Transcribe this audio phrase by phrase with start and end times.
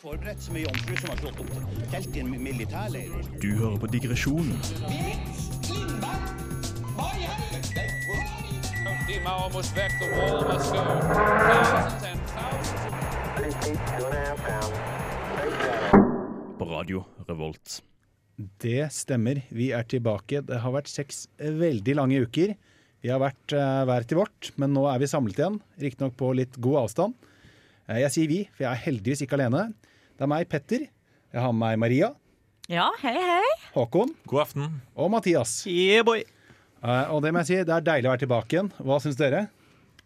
[0.00, 1.50] Forberedt så mye jomfru som har slått opp
[1.92, 3.10] telt i en militærleir.
[3.42, 4.48] Du hører på Digresjon
[9.10, 10.84] Die Mauer muss weg, the wall must go.
[11.12, 12.80] Thousands and thousands.
[16.58, 17.82] på Radio Revolt.
[18.60, 19.42] Det stemmer.
[19.52, 20.40] Vi er tilbake.
[20.46, 22.54] Det har vært seks veldig lange uker.
[23.04, 25.60] Vi har vært uh, hver til vårt, men nå er vi samlet igjen.
[25.80, 27.16] Riktignok på litt god avstand.
[27.88, 29.70] Eh, jeg sier vi, for jeg er heldigvis ikke alene.
[30.20, 30.82] Det er meg, Petter.
[31.32, 32.10] Jeg har med meg Maria,
[32.68, 33.52] Ja, hei, hei.
[33.72, 34.66] Håkon God aften.
[34.94, 35.64] og Mathias.
[35.66, 36.20] Yeah, boy.
[36.84, 38.68] Uh, og det må jeg si, det er deilig å være tilbake igjen.
[38.84, 39.46] Hva syns dere?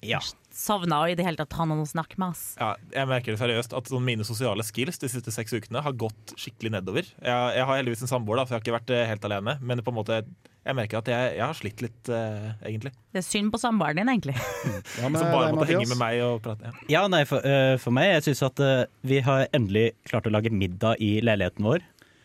[0.05, 0.21] Ja.
[0.55, 2.55] Savna å i det hele tatt ha noen å snakke med, ass.
[2.61, 5.97] Ja, jeg merker det seriøst at sånn mine sosiale skills de siste seks ukene har
[5.99, 7.09] gått skikkelig nedover.
[7.09, 9.57] Jeg, jeg har heldigvis en samboer, da, for jeg har ikke vært eh, helt alene.
[9.65, 10.21] Men på en måte,
[10.65, 12.95] jeg merker at jeg, jeg har slitt litt, uh, egentlig.
[13.13, 14.37] Det er synd på samboeren din, egentlig.
[15.01, 16.71] Ja, men, Som bare måtte henge med meg og prate.
[16.71, 16.87] Ja.
[16.95, 20.33] Ja, nei, for, uh, for meg, jeg syns at uh, vi har endelig klart å
[20.33, 21.83] lage middag i leiligheten vår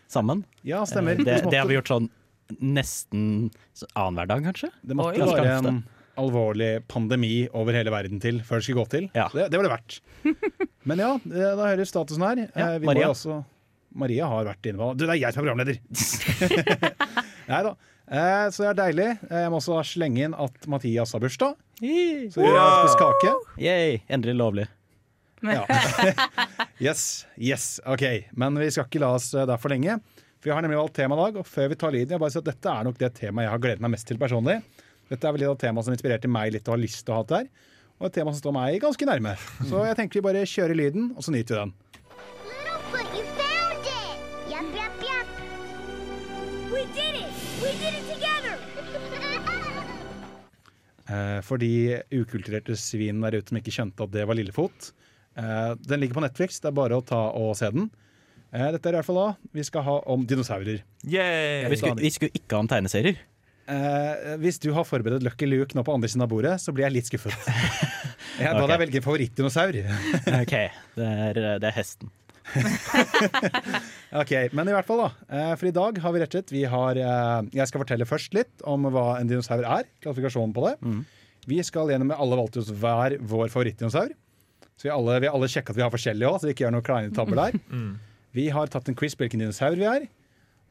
[0.10, 0.46] sammen.
[0.68, 1.18] Ja, stemmer.
[1.18, 2.12] Det, det har vi gjort sånn
[2.62, 4.70] nesten så- annenhver dag, kanskje.
[4.82, 5.26] det måtte Oi.
[5.26, 5.84] være Ganske en
[6.20, 9.08] alvorlig pandemi over hele verden til før det skulle gå til.
[9.18, 9.28] Ja.
[9.34, 10.00] Det, det var det verdt.
[10.90, 12.44] Men ja, eh, da hører statusen her.
[12.54, 13.10] Ja, Eh, vi Maria.
[13.14, 13.40] også
[14.00, 15.80] Maria har vært inne på Du, det er jeg som er programleder!
[17.50, 17.72] Nei da.
[18.10, 19.08] Eh, så det er deilig.
[19.30, 21.56] Jeg må også slenge inn at Mathias har bursdag.
[21.80, 23.34] Så vi har spist kake.
[23.62, 24.68] Yay, endelig lovlig.
[25.46, 25.62] Ja.
[26.84, 28.04] yes, yes, ok.
[28.36, 30.00] Men vi skal ikke la oss der for lenge.
[30.40, 32.32] For Vi har nemlig valgt tema i dag, og før vi tar lyden, jeg bare
[32.34, 34.58] si at dette er nok det temaet jeg har gledet meg mest til personlig.
[35.10, 37.20] Dette er vel et av temaet som inspirerte meg litt og har lyst til å
[37.20, 37.48] ha det her.
[38.00, 39.34] Og et tema som står meg ganske nærme.
[39.68, 41.74] Så jeg tenker vi bare kjører lyden, og så nyter vi den.
[42.48, 44.18] Littlefoot, you found it!
[44.54, 45.28] Yup, yup, yup.
[46.72, 47.42] We did it!
[47.64, 48.56] We did it together!
[51.10, 54.92] Eh, for de ukulturerte svin der ute som ikke skjønte at det var Lillefot.
[55.42, 57.88] Eh, den ligger på Netflix, det er bare å ta og se den.
[58.54, 60.84] Eh, dette er i hvert fall da vi skal ha om dinosaurer.
[61.10, 61.66] Yay!
[61.74, 63.18] Vi skulle, vi skulle ikke ha om tegneserier.
[63.70, 66.88] Eh, hvis du har forberedt Lucky Luke nå på andre siden av bordet, så blir
[66.88, 67.36] jeg litt skuffet.
[68.40, 68.70] Jeg ba okay.
[68.72, 69.78] deg velge en favorittdinosaur.
[70.42, 70.54] OK,
[70.96, 72.12] det er, det er hesten.
[74.22, 75.10] Ok, Men i hvert fall, da.
[75.28, 78.08] Eh, for i dag har vi rett og slett vi har, eh, Jeg skal fortelle
[78.10, 79.90] først litt om hva en dinosaur er.
[80.02, 80.96] Klassifikasjonen på det.
[81.50, 84.16] Vi skal gjennom med alle valgte oss hver vår favorittdinosaur.
[84.80, 86.66] Så vi alle, vi har alle sjekka at vi har forskjellige òg, så vi ikke
[86.66, 87.60] gjør noen kleine tabber der.
[88.38, 90.08] Vi har tatt en quiz på hvilken dinosaur vi er.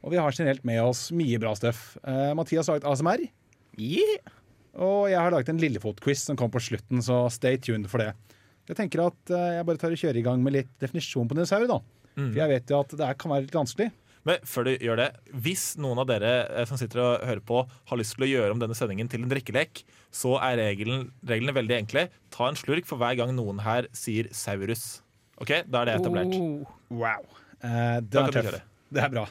[0.03, 1.97] Og vi har generelt med oss mye bra støff.
[2.05, 3.23] Uh, Mathias har laget ASMR.
[4.79, 8.13] Og jeg har laget en Lillefot-quiz som kom på slutten, så stay tuned for det.
[8.69, 11.35] Jeg tenker at uh, jeg bare tar og kjører i gang med litt definisjon på
[11.37, 11.65] dinosaur.
[11.69, 11.81] da.
[12.19, 13.89] For jeg vet jo at det kan være litt vanskelig.
[14.27, 15.07] Men før du gjør det,
[15.45, 18.55] hvis noen av dere eh, som sitter og hører på, har lyst til å gjøre
[18.55, 22.07] om denne sendingen til en drikkelek, så er regelen, reglene veldig enkle.
[22.35, 24.99] Ta en slurk for hver gang noen her sier saurus.
[25.39, 26.35] OK, da er det etablert.
[26.35, 27.23] Oh, Wow.
[27.63, 28.59] Eh, den kan er.
[28.91, 29.27] Det er bra.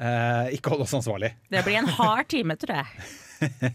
[0.00, 1.34] Eh, ikke hold oss ansvarlig.
[1.52, 3.72] det blir en hard time, tror jeg.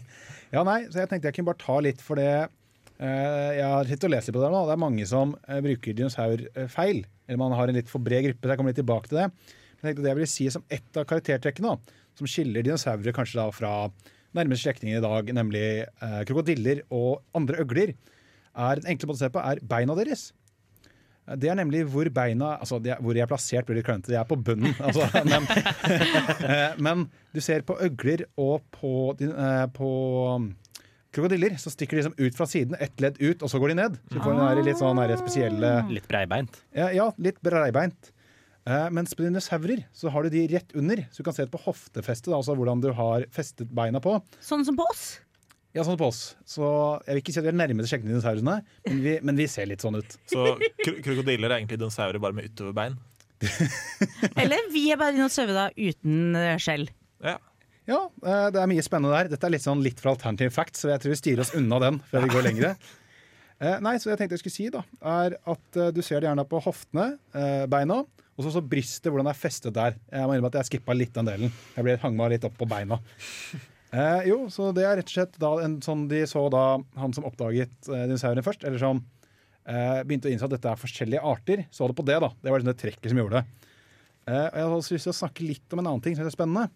[0.54, 3.88] Ja, nei, så jeg tenkte jeg kunne bare ta litt for det eh, Jeg har
[3.88, 4.60] sittet og lest litt på det nå.
[4.68, 7.00] Det er mange som eh, bruker dinosaur eh, feil.
[7.26, 9.26] Eller man har en litt for bred gruppe, så jeg kommer litt tilbake til det.
[9.76, 13.40] Jeg tenkte det jeg ville si som ett av karaktertrekkene, da, som skiller dinosaurer kanskje
[13.40, 13.72] da fra
[14.36, 17.92] nærmeste slektninger i dag, nemlig eh, krokodiller og andre øgler,
[18.56, 20.30] er den enkle måten å se på er beina deres.
[21.26, 24.12] Det er nemlig hvor beina Altså, de er, hvor de er plassert, blir litt klønete.
[24.12, 24.74] De er på bunnen.
[24.86, 25.48] Altså, men,
[26.52, 29.90] eh, men du ser på øgler og på, eh, på
[30.36, 30.50] um,
[31.16, 33.78] krokodiller, så stikker de liksom ut fra siden, ett ledd ut, og så går de
[33.80, 33.96] ned.
[34.06, 36.60] Så du får den litt sånn der spesielle Litt breibeint.
[36.76, 38.12] Ja, ja litt breibeint.
[38.66, 41.54] Eh, mens på dinosaurer så har du de rett under, så du kan se det
[41.54, 44.18] på hoftefestet, altså hvordan du har festet beina på.
[44.42, 45.04] Sånn som på oss.
[45.74, 46.20] Ja, sånn på oss.
[46.48, 46.62] Så
[47.04, 48.54] jeg vil ikke si at vi er nærmeste slektning til dinosaurene,
[48.86, 50.14] men vi, men vi ser litt sånn ut.
[50.30, 50.46] Så
[50.84, 52.96] kro krokodiller er egentlig dinosaurer bare med utoverbein.
[54.40, 56.88] Eller vi er bare dinosaurer uten eh, skjell.
[57.24, 57.36] Ja.
[57.86, 59.28] Ja, eh, det er mye spennende der.
[59.34, 61.78] Dette er litt sånn litt fra alternative facts, så jeg tror vi styrer oss unna
[61.84, 62.72] den før vi går lengre.
[63.60, 66.48] Eh, nei, så jeg tenkte jeg skulle si, da, er at du ser det gjerne
[66.48, 68.00] på hoftene, eh, beina,
[68.36, 69.94] og så, så brystet, hvordan det er festet der.
[70.12, 71.54] Jeg må innrømme at jeg skippa litt den delen.
[71.76, 72.98] Jeg ble hang meg litt opp på beina.
[73.94, 76.64] Eh, jo, så det er rett og slett da en sånn de så da
[76.98, 79.02] han som oppdaget eh, dinosaurene først, eller som
[79.68, 82.32] eh, begynte å innse at dette er forskjellige arter, så det på det, da.
[82.42, 83.70] Det var liksom det trekket som gjorde det.
[84.26, 86.26] Eh, og jeg har også lyst til å snakke litt om en annen ting som
[86.26, 86.66] er spennende.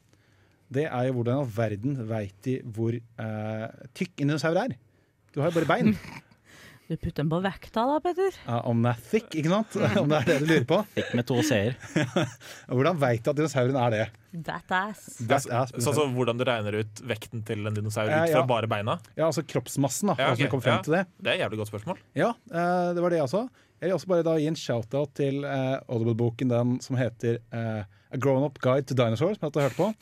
[0.71, 3.69] Det er jo hvordan i all verden veit de hvor eh,
[3.99, 4.77] tykk en dinosaur er.
[5.35, 5.97] Du har jo bare bein.
[6.91, 8.35] Du putter den på vekta da, Petter.
[8.49, 9.77] Ja, om den er thick, ikke sant?
[10.01, 10.79] Om det er det du lurer på.
[10.97, 11.77] Thick med to c-er.
[12.67, 14.01] Hvordan veit du at dinosauren er det?
[14.49, 15.05] That ass.
[15.23, 15.71] That ass.
[15.87, 18.43] Sånn som hvordan du regner ut vekten til en dinosaur ut fra ja.
[18.51, 18.99] bare beina?
[19.15, 20.19] Ja, altså kroppsmassen, da.
[20.19, 20.51] Ja, okay.
[20.51, 20.83] kom frem ja.
[20.89, 21.05] til det.
[21.15, 22.03] Det er et jævlig godt spørsmål.
[22.19, 25.15] Ja, eh, det var det jeg også Jeg vil også bare da gi en shout-out
[25.23, 29.63] til eh, Audible-boken den som heter eh, A Grown Up Guide to Dinosaurs, som jeg
[29.63, 29.93] har hørt på.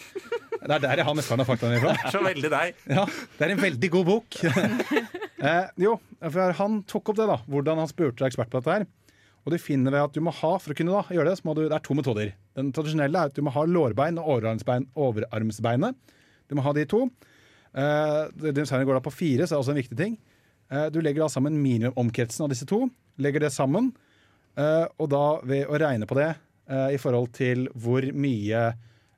[0.56, 1.96] Det er der jeg har mesteparten av faktaene fra.
[2.00, 2.84] Det er så veldig deg.
[2.96, 4.40] Ja, det er en veldig god bok.
[5.42, 7.38] Eh, jo, for han tok opp det, da.
[7.50, 8.86] Hvordan han spurte ekspert på dette her.
[9.46, 11.48] Og du finner ved at du må ha, for å kunne da gjøre det, så
[11.48, 12.32] må du, det er to metoder.
[12.58, 16.16] Den tradisjonelle er at du må ha lårbein og overarmsbein, overarmsbeinet.
[16.50, 17.06] Du må ha de to.
[17.72, 20.18] Eh, Dinosaurene går da på fire, så det er også en viktig ting.
[20.68, 22.82] Eh, du legger da sammen minimumomkretsen av disse to.
[23.22, 23.92] Legger det sammen.
[24.58, 28.66] Eh, og da ved å regne på det eh, i forhold til hvor mye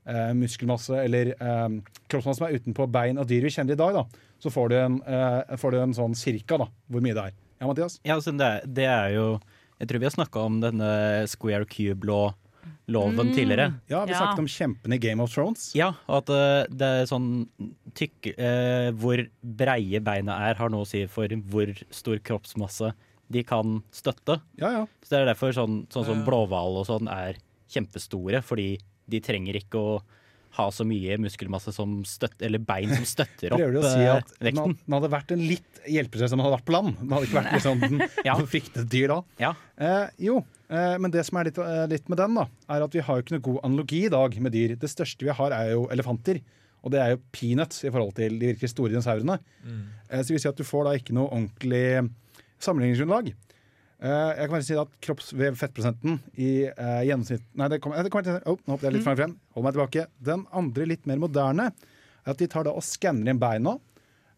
[0.07, 1.69] eh, muskelmasse eller eh,
[2.09, 4.05] kroppsmasse som er utenpå bein og dyr vi kjenner i dag, da,
[4.41, 7.39] så får du en, eh, får du en sånn cirka da, hvor mye det er.
[7.61, 7.99] Ja, Mathias?
[8.05, 9.27] Ja, altså, det, er- det er jo
[9.81, 10.89] Jeg tror vi har snakka om denne
[11.29, 13.81] square cube-law-loven tidligere.
[13.89, 14.19] Ja, vi Ja.
[14.19, 15.71] snakket om kjempene i Game of Thrones.
[15.75, 17.49] Ja, og at uh, det er sånn
[17.97, 22.93] tykk uh, Hvor breie beina er, har noe å si for hvor stor kroppsmasse
[23.31, 24.41] de kan støtte.
[24.59, 24.87] Ja, ja.
[25.03, 27.37] Så det er derfor sånn, sånn som blåhval og sånn er
[27.71, 28.81] kjempestore, fordi
[29.11, 29.99] de trenger ikke å
[30.57, 34.01] ha så mye muskelmasse som støtter, eller bein som støtter opp Prøver du å si
[34.03, 34.63] eh, at den vekten.
[34.65, 36.97] hadde- den hadde vært en litt hjelpeløs som hadde vært på land?
[36.99, 38.35] Den hadde ikke vært liksom den Ja.
[38.55, 39.19] fryktet dyr da.
[39.45, 39.53] Ja.
[39.79, 42.97] Eh, jo, eh, men det som er litt, eh, litt med den, da, er at
[42.99, 44.75] vi har jo ikke noe god analogi i dag med dyr.
[44.83, 46.43] Det største vi har, er jo elefanter.
[46.83, 49.39] Og det er jo peanuts i forhold til de virkelig store dinosaurene.
[50.11, 51.85] Eh, så det vil si at du får da ikke noe ordentlig
[52.59, 53.31] sammenligningsgrunnlag.
[54.01, 58.39] Eh, jeg kan bare si at kroppsvev-fettprosenten i eh, gjennomsnitt Nei, det kommer, det kommer
[58.49, 59.35] oh, Nå hoppet jeg litt frem, frem.
[59.53, 60.07] Hold meg tilbake.
[60.25, 61.67] Den andre, litt mer moderne,
[62.25, 63.77] er at de tar da og skanner inn beina.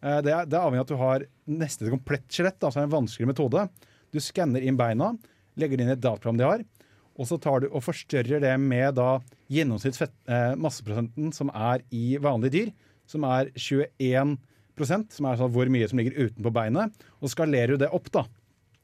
[0.02, 1.26] Eh, det, er, det er avhengig av at du har
[1.60, 3.68] nesten et komplett skjelett, altså en vanskelig metode.
[4.10, 5.12] Du skanner inn beina,
[5.54, 6.66] legger det inn i et dataprogram de har,
[7.12, 9.20] og så tar du og forstørrer det med da
[9.52, 12.74] gjennomsnittsmasseprosenten eh, som er i vanlige dyr,
[13.06, 17.84] som er 21% som er sånn hvor mye som ligger utenpå beinet, og skalerer du
[17.84, 18.26] det opp, da.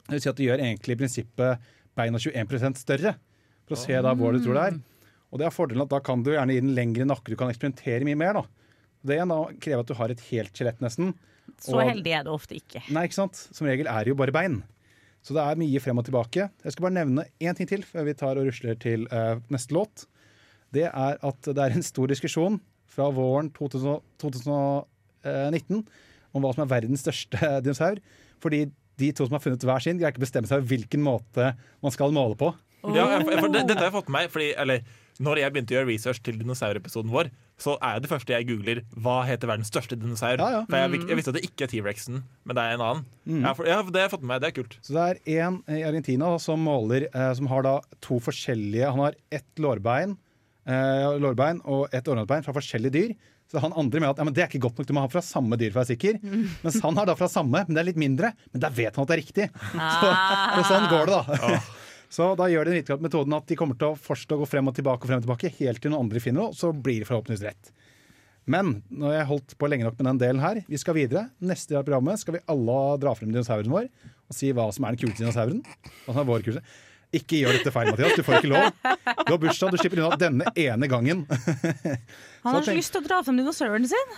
[0.08, 1.66] Det vil si at du gjør egentlig i prinsippet
[1.98, 3.14] beina 21 større,
[3.68, 4.78] for å se da hvor du tror det er.
[5.28, 7.50] Og det er fordelen at da kan du gjerne gi den lengre nakke, du kan
[7.52, 8.44] eksperimentere mye mer, da.
[9.04, 11.12] Det igjen da krever at du har et helt skjelett, nesten.
[11.60, 12.82] Så Og- heldig er det ofte ikke.
[12.90, 13.36] Nei, ikke sant?
[13.52, 14.62] Som regel er det jo bare bein.
[15.22, 16.48] Så det er mye frem og tilbake.
[16.64, 19.74] Jeg skal bare nevne én ting til før vi tar og rusler til uh, neste
[19.76, 20.06] låt.
[20.72, 25.82] Det er at det er en stor diskusjon fra våren 2000, 2019
[26.34, 28.00] om hva som er verdens største dinosaur.
[28.40, 31.52] Fordi de to som har funnet hver sin, greier ikke bestemme seg hvilken måte
[31.84, 32.52] man skal måle på.
[32.94, 34.84] Ja, for, for det, dette har jeg fått med meg fordi, eller,
[35.18, 38.84] Når jeg begynte å gjøre research til dinosaurepisoden vår, så er det første jeg googler
[39.02, 40.38] hva heter verdens største dinosaur.
[40.38, 40.60] Ja, ja.
[40.68, 43.08] For jeg, jeg visste at det ikke er T-rexen, men det er en annen.
[43.42, 44.76] Ja, for, ja, det har jeg fått med meg, det er kult.
[44.86, 47.74] Så det er en i Argentina da, som måler eh, Som har da
[48.04, 50.14] to forskjellige Han har ett lårbein,
[50.70, 53.18] eh, lårbein og ett århåndsbein fra forskjellige dyr.
[53.48, 55.08] Så han andre mener at ja, men det er ikke godt nok, du må ha
[55.08, 56.18] fra samme dyr for å være sikker.
[56.64, 58.34] Mens han har da fra samme, men det er litt mindre.
[58.52, 59.46] Men der vet han at det er riktig.
[59.72, 61.52] Så, og sånn går det, da.
[62.12, 64.70] Så da gjør den vitenskapelige metoden at de kommer til å fortsette å gå frem
[64.70, 67.08] og tilbake og frem og tilbake helt til noen andre finner noe, så blir det
[67.08, 67.72] forhåpentligvis rett.
[68.48, 70.62] Men nå har jeg holdt på lenge nok med den delen her.
[70.64, 71.26] Vi skal videre.
[71.44, 73.90] Neste del av programmet skal vi alle dra frem dinosauren vår
[74.28, 75.60] og si hva som er den kuleste dinosauren.
[76.06, 76.78] Hva som er vår kuleste.
[77.16, 78.16] Ikke gjør dette feil, Mathias.
[78.18, 78.66] Du får ikke lov.
[79.24, 81.22] Du har bursdag, du slipper unna denne ene gangen.
[82.44, 84.12] Han har Så så lyst til å dra frem dinosauren sin.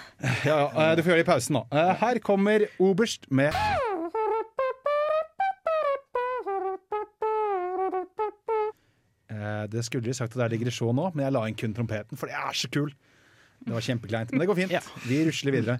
[0.45, 1.63] Ja, eh, Du får gjøre det i pausen, da.
[1.71, 3.55] Eh, Her kommer Oberst med
[9.31, 11.75] Eh, Det skulle de sagt at det er digresjon nå, men jeg la inn kun
[11.77, 12.91] trompeten, for det er så kul.
[13.61, 14.91] Det var kjempekleint, men det går fint.
[15.07, 15.79] Vi rusler videre.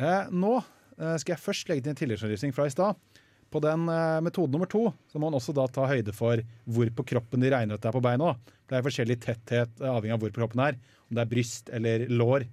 [0.00, 0.60] Eh, Nå
[1.00, 2.98] skal jeg først legge til en tilleggsanalysing fra i stad.
[3.50, 6.38] På den eh, metode nummer to så må man også da ta høyde for
[6.70, 8.34] hvor på kroppen de regner at det er på beina.
[8.70, 10.80] Det er forskjellig tetthet eh, avhengig av hvor på kroppen det er.
[11.10, 12.46] Om det er bryst eller lår.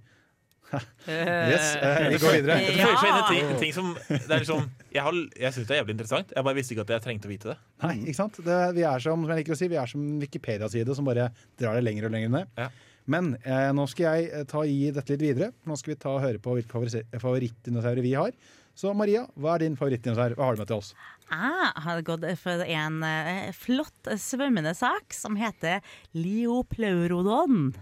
[1.08, 2.56] yes, eh, vi går videre.
[2.68, 6.34] I ting, ting som det er liksom, Jeg, har- jeg syns det er jævlig interessant.
[6.36, 7.56] Jeg bare visste ikke at jeg trengte å vite det.
[7.86, 8.40] Nei, ikke sant?
[8.44, 11.30] Det, vi er som, som jeg liker å si, vi er som Wikipedia-side som bare
[11.60, 12.52] drar det lenger og lenger ned.
[12.58, 12.68] Ja.
[13.08, 15.52] Men eh, nå skal jeg ta gi dette litt videre.
[15.64, 18.34] Nå skal vi ta og høre på hvilke favori- favorittdinosaurer vi har.
[18.78, 20.36] Så Maria, hva er din favorittdinosaur?
[20.38, 20.92] Hva har du med til oss?
[21.26, 25.82] Jeg har gått for en eh, flott svømmende sak som heter
[26.14, 27.72] Leopleurodon.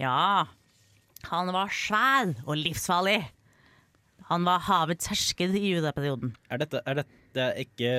[0.00, 0.48] Ja,
[1.30, 3.20] han var svær og livsfarlig.
[4.32, 6.34] Han var havets hersker i judaperioden.
[6.50, 7.92] Er dette, er dette ikke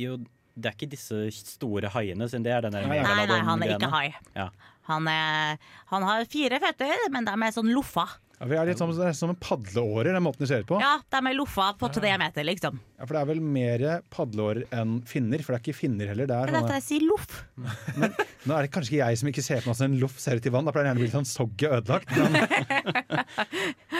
[0.00, 0.16] Jo,
[0.56, 3.76] det er ikke disse store haiene, siden det er den der Nei, Nei, han er
[3.76, 4.08] ikke hai.
[4.32, 4.48] Ja.
[4.88, 5.60] Han, er,
[5.92, 8.08] han har fire føtter, men de er sånn loffa.
[8.40, 10.68] Ja, vi er litt som, det er som en padleårer, den måten de ser ut
[10.70, 10.78] på.
[10.80, 10.94] Ja.
[11.04, 12.78] det de er loffa på tre meter, liksom.
[13.02, 16.24] For det er vel mer padleårer enn finner, for det er ikke finner heller.
[16.30, 17.34] Det Det er er dette jeg sier loff.
[18.48, 20.40] nå er det kanskje ikke jeg som ikke ser på meg som en loff ser
[20.40, 20.64] ut i vann.
[20.64, 22.08] Da pleier det gjerne å bli sånn sogget ødelagt.
[22.16, 22.40] Men,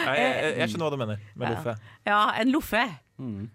[0.01, 1.73] Jeg, jeg, jeg skjønner hva du mener med loffe.
[2.09, 2.81] Ja, en loffe.
[3.21, 3.45] Mens,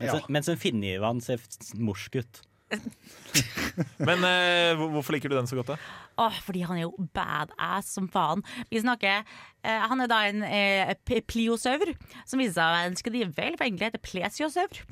[0.00, 0.16] Ja.
[0.56, 1.44] en- finne i vann ser
[1.76, 2.40] morsk ut.
[4.08, 5.76] Men eh, hvorfor liker du den så godt, da?
[6.20, 8.42] Åh, fordi han er jo badass som faen.
[8.70, 10.92] Vi snakker eh, Han er da en eh,
[11.28, 11.94] pliosaur,
[12.28, 14.82] som viser seg å være en skrivefeil, for egentlig heter plesiosaur.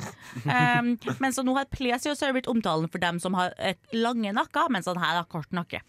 [0.47, 4.73] Um, men så nå har plesiosaur blitt omtalen for dem som har et lange nakker,
[4.73, 5.83] mens han her har kort nakke.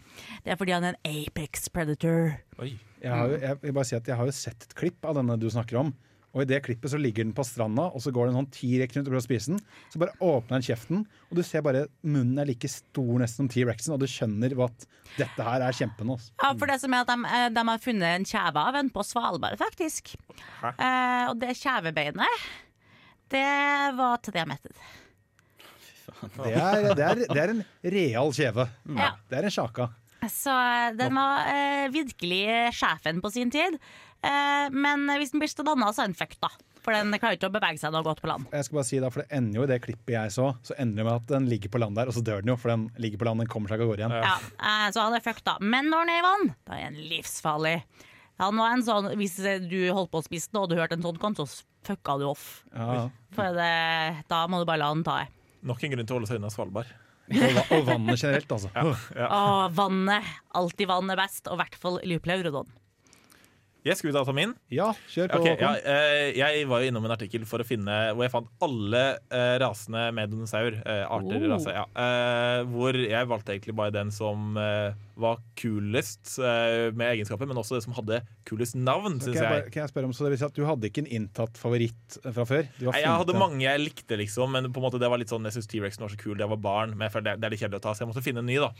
[0.44, 2.34] Det er fordi han er en apex predator.
[2.62, 2.74] Oi.
[3.02, 5.16] Jeg, har jo, jeg vil bare si at jeg har jo sett et klipp av
[5.18, 5.88] denne du snakker om.
[6.32, 8.52] Og i det klippet så ligger den på stranda, og så går det en sånn
[8.54, 9.60] T-rex rundt og prøver å spise den.
[9.92, 13.50] Så bare åpner den kjeften, og du ser bare munnen er like stor nesten som
[13.52, 14.86] T-rexen, og du skjønner at
[15.18, 16.16] dette her er kjempende.
[16.16, 16.32] Altså.
[16.40, 18.90] Ja, for det som er at de, eh, de har funnet en kjeve av en
[18.94, 20.14] på Svalbard, faktisk.
[20.72, 22.42] Eh, og det kjevebeinet,
[23.32, 23.46] det
[24.00, 24.76] var til meter.
[26.22, 28.66] Det er, det, er, det er en real kjeve.
[28.96, 29.12] Ja.
[29.28, 29.88] Det er en sjaka.
[30.30, 32.44] Så eh, den var eh, virkelig
[32.78, 33.78] sjefen på sin tid.
[34.22, 36.52] Eh, men hvis den blir danna, så er den fucked, da.
[36.82, 38.48] For den klarer ikke å bevege seg noe godt på land.
[38.50, 40.74] Jeg skal bare si da, for Det ender jo i det klippet jeg så, så
[40.82, 42.74] ender det med at den ligger på land der, og så dør den jo, for
[42.74, 44.16] den ligger på land, den kommer seg ikke av gårde igjen.
[44.26, 44.38] Ja,
[44.70, 45.58] eh, så han er fucked, da.
[45.62, 47.76] Men når den er i vann, da er den livsfarlig.
[48.42, 49.36] Han var en sånn, Hvis
[49.68, 52.26] du holdt på å spise den, og du hørte en sånn kant, så fucka du
[52.30, 52.48] off.
[52.74, 53.04] Ja.
[53.36, 53.70] For det,
[54.30, 55.20] da må du bare la den ta.
[55.62, 56.90] Nok en grunn til å holde seg unna Svalbard.
[57.30, 58.70] Og, og vannet generelt, altså.
[58.74, 59.42] Å,
[59.76, 60.30] vannet.
[60.58, 62.70] Alltid vann er best, og i hvert fall Luplaurodon.
[63.84, 64.52] Jeg skulle ta ta min.
[64.70, 65.40] Ja, kjør på.
[65.42, 68.46] Okay, ja, eh, jeg var jo innom en artikkel for å finne hvor jeg fant
[68.62, 70.76] alle eh, rasene med dinosaur.
[70.86, 71.48] eh, arter, Oh.
[71.50, 71.82] rase, ja.
[72.70, 77.92] Hvor jeg valgte egentlig bare den som var kulest med egenskaper, men også det som
[77.94, 80.54] hadde kulest navn, syns jeg, bare, kan jeg spørre om, så det vil si at
[80.56, 82.66] Du hadde ikke en inntatt favoritt fra før?
[82.80, 85.44] Nei, jeg hadde mange jeg likte, liksom, men på en måte det var litt sånn,
[85.50, 86.94] jeg synes T-rexen var så kul da jeg var barn.
[86.96, 88.58] Men det, det er litt kjedelig å ta, så jeg måtte finne en ny.
[88.62, 88.70] da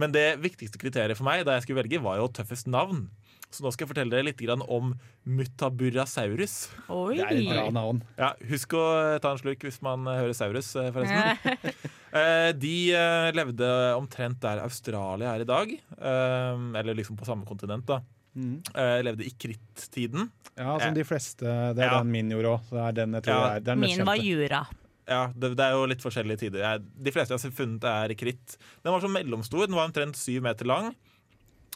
[0.00, 3.08] Men det viktigste kriteriet for meg da jeg skulle velge, var jo tøffest navn.
[3.52, 4.94] Så nå skal jeg fortelle dere litt om
[5.28, 6.54] Mutaburasaurus.
[6.88, 7.16] Oi!
[7.18, 7.98] Det er et bra navn.
[8.18, 8.84] Ja, Husk å
[9.22, 11.82] ta en slurk hvis man eh, hører saurus, eh, forresten.
[12.12, 12.92] Eh, De
[13.32, 15.70] levde omtrent der Australia er i dag.
[15.96, 18.02] Eller liksom på samme kontinent, da.
[18.36, 20.28] Eh, Levde i krittiden.
[20.52, 21.46] Ja, som de fleste.
[21.72, 22.02] Det er Ja.
[22.02, 22.68] den min gjorde òg.
[22.76, 23.20] Er den Ja.
[23.54, 24.66] det den Min var jura.
[25.08, 26.78] Ja, det, det er jo litt forskjellige tider.
[26.84, 28.58] De fleste jeg har funnet, er kritt.
[28.84, 29.64] Den var så mellomstor.
[29.66, 30.94] Den var omtrent syv meter lang.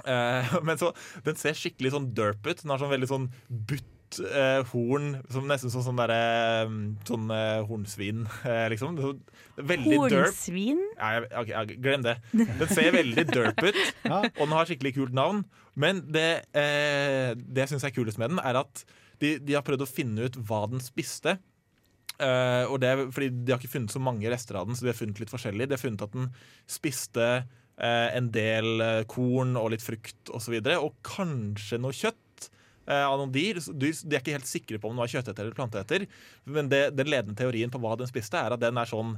[0.05, 0.93] Eh, men så,
[1.27, 2.63] den ser skikkelig sånn derp ut.
[2.63, 6.19] Den har sånn veldig sånn butt eh, horn, som nesten sånn sånn derre
[7.09, 8.99] Sånn eh, hornsvin, eh, liksom.
[9.01, 9.15] Så,
[9.57, 10.19] veldig derp.
[10.29, 10.83] Hornsvin?
[10.99, 12.17] Ja, jeg, ok, ja, glem det.
[12.37, 14.21] Den ser veldig derp ut, Ja.
[14.29, 15.45] og den har skikkelig kult navn.
[15.77, 18.85] Men det, eh, det jeg syns er kulest med den, er at
[19.21, 21.39] de, de har prøvd å finne ut hva den spiste.
[22.17, 24.93] Eh, og det fordi De har ikke funnet så mange rester av den, så de
[24.93, 25.67] har funnet litt forskjellig.
[25.69, 26.31] De har funnet at den
[26.69, 27.27] spiste
[28.17, 32.49] en del eh, korn og litt frukt osv., og, så videre, og kanskje noe kjøtt.
[32.89, 33.61] eh, Av noen dyr.
[33.73, 36.07] De er ikke helt sikre på om den var kjøtteter eller planteeter.
[36.45, 39.17] Men det, den ledende teorien på hva den spiste, er at den er sånn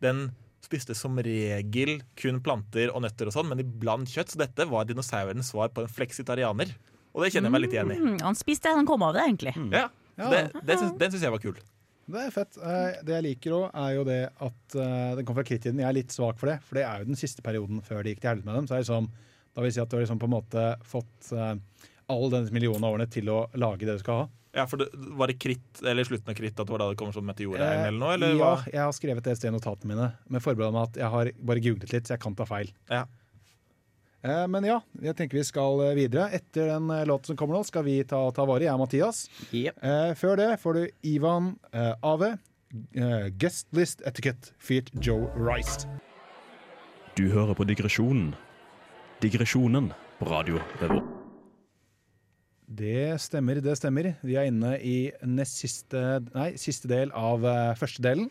[0.00, 0.30] Den
[0.62, 4.32] spiste som regel kun planter og nøtter og sånn, men iblant kjøtt.
[4.34, 6.70] Så dette var dinosaurens svar på en fleksitarianer.
[7.14, 7.98] Og det kjenner jeg meg litt igjen i.
[7.98, 9.54] Mm, han spiste det han kom over, egentlig.
[9.58, 9.70] Mm.
[9.74, 9.88] Ja.
[10.18, 11.58] det, det syns, Den syns jeg var kul.
[12.08, 12.56] Det er fett.
[12.56, 15.82] Eh, Det jeg liker òg, er jo det at eh, den kommer fra krittiden.
[15.82, 18.14] Jeg er litt svak for det, for det er jo den siste perioden før det
[18.14, 18.68] gikk til helvete med dem.
[18.70, 19.10] Så er det liksom,
[19.52, 21.60] da vil jeg si at du har liksom på en måte fått All
[22.08, 24.28] alle denne millionen av årene til å lage det du skal ha.
[24.56, 26.98] Ja, for det, Var det kritt, eller slutten av kritt at det var da det
[27.00, 28.14] kom sånn meteorregn eller noe?
[28.16, 28.52] Eller ja, hva?
[28.72, 31.64] jeg har skrevet det et i notatene mine, med forbehold om at jeg har bare
[31.64, 32.72] googlet litt, så jeg kan ta feil.
[32.90, 33.04] Ja.
[34.26, 36.28] Eh, Men ja, jeg tenker vi skal eh, videre.
[36.34, 38.66] Etter den eh, låten som kommer nå, skal vi ta, ta vare.
[38.66, 39.24] Jeg er Mathias.
[39.52, 39.78] Yep.
[39.78, 40.82] Eh, før det får du
[41.14, 41.52] Ivan
[42.02, 42.34] Ave,
[43.40, 45.86] Guest List Etiquette feat Joe Rice.
[47.16, 48.34] Du hører på Digresjonen.
[49.22, 51.14] Digresjonen på radio Revolt.
[52.68, 54.10] Det stemmer, det stemmer.
[54.20, 56.02] Vi er inne i nest siste,
[56.34, 57.46] nei, siste del av
[57.80, 58.28] første delen.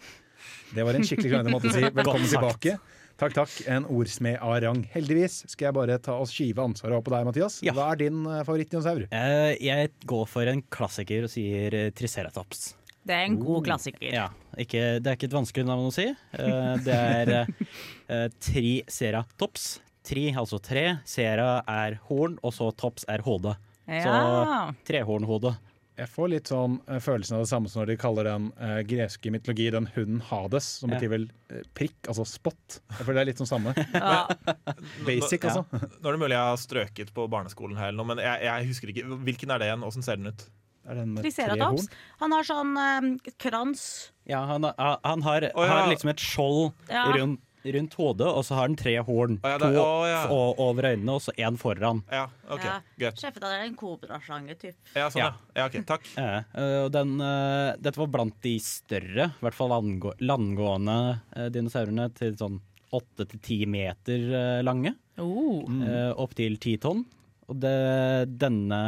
[0.78, 1.82] Det var en skikkelig krangle måte å si.
[1.90, 2.76] Velkommen tilbake.
[3.18, 3.54] Takk, takk.
[3.66, 4.84] En ordsmed av rang.
[4.94, 7.56] Heldigvis skal jeg bare ta og skyve ansvaret over på deg, Mathias.
[7.66, 7.74] Ja.
[7.74, 9.08] Hva er din uh, favorittdinosaur?
[9.10, 12.76] Uh, jeg går for en klassiker og sier eh, Triceratops.
[13.08, 14.12] Det er en god klassiker.
[14.14, 14.28] Ja,
[14.60, 16.06] ikke, det er ikke et vanskelig navn å si.
[16.12, 19.70] Eh, det er uh, Triceratops.
[20.08, 20.86] Tri, altså tre.
[21.10, 23.58] Sera er horn, og så tops er hode.
[23.90, 24.04] Ja.
[24.06, 25.56] Så trehornhode.
[25.98, 28.82] Jeg får litt sånn eh, følelsen av det samme som når de kaller den eh,
[28.86, 30.98] greske mytologi den hunden Hades, som Ja.
[31.00, 32.80] betyr vel eh, prikk, altså spot.
[32.92, 33.74] Jeg føler det er litt sånn samme.
[33.98, 34.28] Ja.
[35.08, 35.66] Basic, altså.
[35.74, 39.08] Nå er det mulig jeg har strøket på barneskolen her, men jeg, jeg husker ikke.
[39.26, 39.88] Hvilken er det igjen?
[39.90, 40.46] Åssen ser den ut?
[40.88, 41.90] Er den med Triceratops.
[42.22, 43.88] Han har sånn eh, krans.
[44.30, 45.82] Ja, han, han har, oh, ja.
[45.82, 47.08] har liksom et skjold Ja.
[47.18, 49.40] rundt rundt hodet, og så har den tre horn.
[49.42, 50.22] Å, ja, det- to å, ja.
[50.64, 52.04] over øynene, og så én foran.
[52.12, 52.64] Ja, OK.
[52.64, 52.76] Ja.
[53.00, 53.20] Greit.
[53.22, 54.76] Sjef, det er en kobraslange, typ.
[54.94, 55.34] Ja, sånn, ja.
[55.56, 56.08] ja ok, Takk.
[56.18, 60.98] Eh, eh, den, uh, dette var blant de større, i hvert fall landgå landgående
[61.36, 62.60] uh, dinosaurene, til sånn
[62.98, 64.96] åtte til ti meter uh, lange.
[65.22, 65.66] Oh.
[65.68, 67.06] Uh, Opptil ti tonn.
[67.48, 68.80] Og det, denne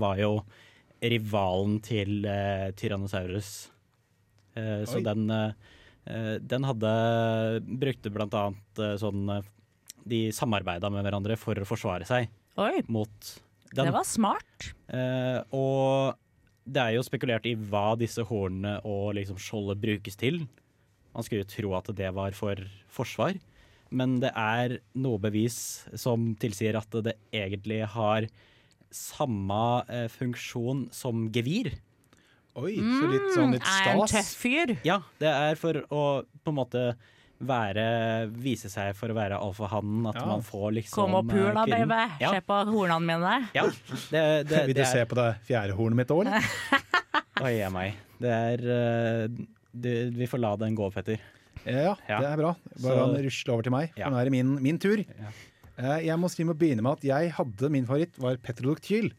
[0.00, 0.38] var jo
[1.04, 2.24] rivalen til
[2.80, 3.50] Tyrannosaurus.
[4.56, 5.04] Eh, så Oi.
[5.04, 5.28] den,
[6.40, 6.90] den hadde
[7.66, 9.48] Brukte blant annet eh, sånn eh,
[10.06, 13.32] De samarbeida med hverandre for å forsvare seg Oi, mot
[13.74, 13.84] den.
[13.84, 14.70] det var smart.
[14.88, 16.16] Eh, og
[16.64, 20.40] det er jo spekulert i hva disse hornene og liksom skjoldet brukes til.
[21.12, 23.36] Man skulle jo tro at det var for forsvar,
[23.92, 25.58] men det er noe bevis
[26.00, 28.26] som tilsier at det egentlig har
[28.94, 29.60] samme
[29.92, 31.74] eh, funksjon som gevir.
[32.56, 34.12] Oi, så litt sånn litt Er en stas.
[34.16, 34.76] tøff fyr.
[34.86, 36.02] Ja, det er for å
[36.44, 36.94] på en måte
[37.44, 40.06] være Vise seg for å være alfahannen.
[40.08, 40.24] At Ja.
[40.26, 41.98] man får liksom Kom og pul da, eh, baby.
[42.20, 43.48] Ja, Se på hornene mine.
[43.54, 43.66] ja.
[44.10, 46.40] Det, det, Vil det du se er, på det fjerde hornet mitt òg, eller?
[47.44, 47.94] Oi, jeg meg.
[48.18, 49.28] Det er eh,
[49.76, 51.18] det, Vi får la den gå, Petter.
[51.66, 52.20] Ja, Ja.
[52.20, 52.54] det er bra.
[52.80, 53.92] Bare Så- han rusler over til meg.
[53.96, 54.04] Ja.
[54.08, 54.96] For nå er det min, min tur.
[55.04, 55.28] Ja.
[55.76, 59.12] Eh, Jeg må si med å begynne med at jeg hadde min favoritt var petrodoktyl.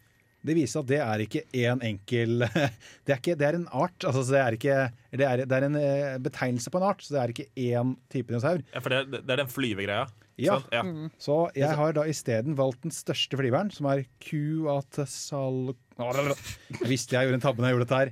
[0.47, 2.45] Det viser at det er ikke én enkel
[3.05, 4.07] det er, ikke, det er en art.
[4.07, 4.77] Altså, det, er ikke,
[5.13, 7.93] det, er, det er en eh, betegnelse på en art, så det er ikke én
[8.13, 8.63] type dinosaur.
[8.73, 10.07] Ja, for det, det er den flyvegreia.
[10.37, 10.59] Ja.
[10.69, 10.83] ja.
[10.85, 11.07] Mm.
[11.17, 15.71] Så jeg har da isteden valgt den største flyveren, som er Cuatasal...
[15.97, 18.11] Jeg visste jeg gjorde en tabbe når jeg gjorde dette her.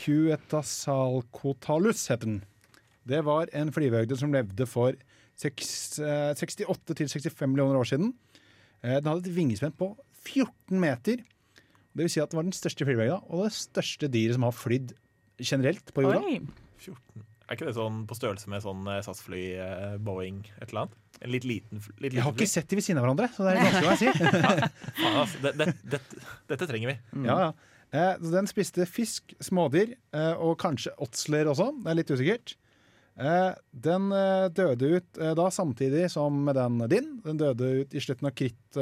[0.00, 2.38] Cuetasalcotalus heter den.
[3.08, 4.96] Det var en flyveøgde som levde for
[5.38, 8.14] seks- eh, 68 til 65 millioner år siden.
[8.82, 9.90] Eh, Den hadde et vingespenn på
[10.24, 11.20] 14 meter.
[11.98, 14.54] Det vil si at det var den største flyveøgda, og det største dyret som har
[14.54, 14.94] flydd
[15.42, 16.22] generelt på jorda.
[16.22, 16.38] Oi.
[16.78, 17.24] 14.
[17.48, 20.98] Er ikke det sånn på størrelse med sånn eh, SAS-fly, eh, Boeing, et eller annet?
[21.18, 22.44] En litt liten, litt Jeg har fly?
[22.44, 24.10] ikke sett de ved siden av hverandre, så det er vanskelig å si.
[25.02, 26.00] ja, altså, det, det, det,
[26.52, 26.96] dette trenger vi.
[27.24, 27.50] Ja, ja.
[27.88, 31.70] Eh, den spiste fisk, smådyr eh, og kanskje åtsler også.
[31.80, 32.56] Det er litt usikkert.
[33.18, 34.10] Eh, den
[34.54, 37.08] døde ut da samtidig som med den din.
[37.24, 38.80] Den døde ut i slutten av kritt,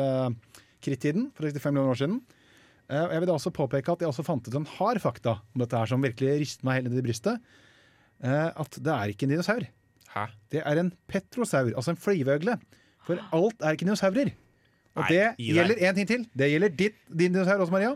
[0.83, 2.19] krittiden for 65 millioner år siden.
[2.87, 5.63] Eh, jeg vil da også påpeke at jeg også fant ut en hard fakta om
[5.63, 7.43] dette her som virkelig rister meg helt ned i brystet.
[8.23, 9.67] Eh, at det er ikke en dinosaur.
[10.15, 10.27] Hæ?
[10.55, 12.59] Det er en petrosaur, altså en flyveøgle.
[13.07, 14.33] For alt er ikke dinosaurer.
[14.97, 16.23] Og Nei, det gjelder én ting til.
[16.33, 17.93] Det gjelder ditt, din dinosaur også, Maria.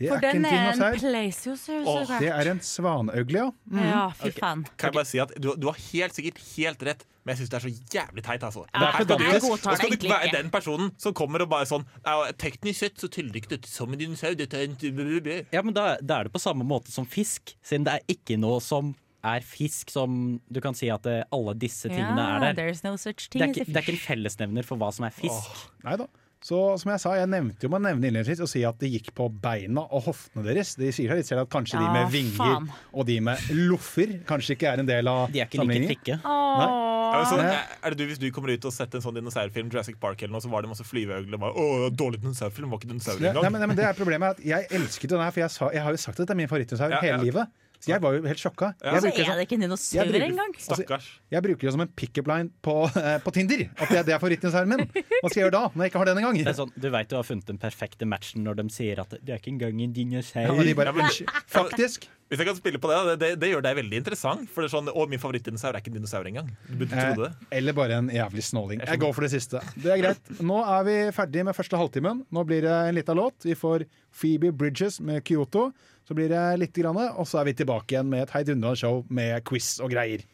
[0.00, 2.12] Det For er den en er en plesiosaur, så Åh.
[2.22, 3.48] Det er en svanøgle, ja.
[3.84, 4.62] Ja, fy faen.
[4.80, 7.50] Kan jeg bare si at du, du har helt sikkert helt rett, men jeg syns
[7.52, 8.46] det er så jævlig teit.
[8.48, 8.62] altså.
[8.72, 10.38] Ja, Her skal du, skal det du egentlig være ikke.
[10.40, 13.92] den personen som kommer og bare sånn «Ja, Teknisk sett så teller ikke dette som
[13.92, 14.32] en dinosaur.
[14.40, 15.44] Dette er en.
[15.52, 18.40] Ja, men da, da er det på samme måte som fisk, siden det er ikke
[18.40, 22.54] noe som er fisk som du kan si at eh, alle disse tingene Ja, er
[22.56, 22.72] der.
[22.88, 25.66] no such Det er, ikke, det er ikke en fellesnevner for hva som er fisk.
[25.84, 26.06] Nei da.
[26.40, 28.88] Så som jeg sa, jeg nevnte jo med å nevne innledningsvis og si at det
[28.88, 30.70] gikk på beina og hoftene deres.
[30.80, 32.70] De sier seg litt selv at kanskje de med vinger faen.
[32.96, 36.22] og de med loffer kanskje ikke er en del av De er ikke like sammenligningen.
[36.24, 39.68] Ja, men sånn, er det du, Hvis du kommer ut og setter en sånn dinosaurfilm,
[39.68, 42.80] Jurassic Park eller noe, så var det masse flyveøgler og bare, Å, dårlig dinosaurfilm, var
[42.80, 43.42] ikke dinosaur Ja, engang.
[43.44, 45.50] nei, men, nei, men det er problemet er at Jeg elsket den her, for jeg,
[45.58, 47.18] sa, jeg har jo sagt at det er min favorittdinosaur Ja, ja.
[47.18, 47.52] hele livet.
[47.80, 48.74] Så jeg var jo helt sjokka.
[48.84, 48.92] Ja.
[48.92, 50.52] Jeg Så bruker, er det ikke en dinosaur engang.
[50.60, 51.06] Stakkars.
[51.08, 53.62] som, jeg bruker det som en pick-up line på, eh, på Tinder.
[53.80, 54.84] At det, det er favorittdinosauren min.
[54.92, 56.40] Hva skal jeg gjøre da, når jeg ikke har den engang?
[56.60, 59.40] Sånn, du veit du har funnet den perfekte matchen når de sier at det er
[59.40, 60.44] ikke engang en dinosaur.
[60.52, 62.08] Ja, de bare, Ja, men- faktisk.
[62.30, 64.44] Hvis jeg kan spille på det, det, det, det gjør deg veldig interessant.
[64.54, 66.52] For det er sånn, Å, min favorittdinosaur er ikke en dinosaur engang.
[66.70, 67.24] Eh,
[67.58, 68.84] eller bare en jævlig snåling.
[68.86, 69.58] Jeg går for det siste.
[69.74, 70.30] Det er greit.
[70.52, 72.22] Nå er vi ferdig med første halvtimen.
[72.30, 73.34] Nå blir det en liten låt.
[73.48, 73.82] Vi får
[74.14, 75.72] Phoebe Bridges med Kyoto.
[76.10, 79.04] Så blir det litt, grann, og så er vi tilbake igjen med et heidundrende show
[79.14, 80.24] med quiz og greier.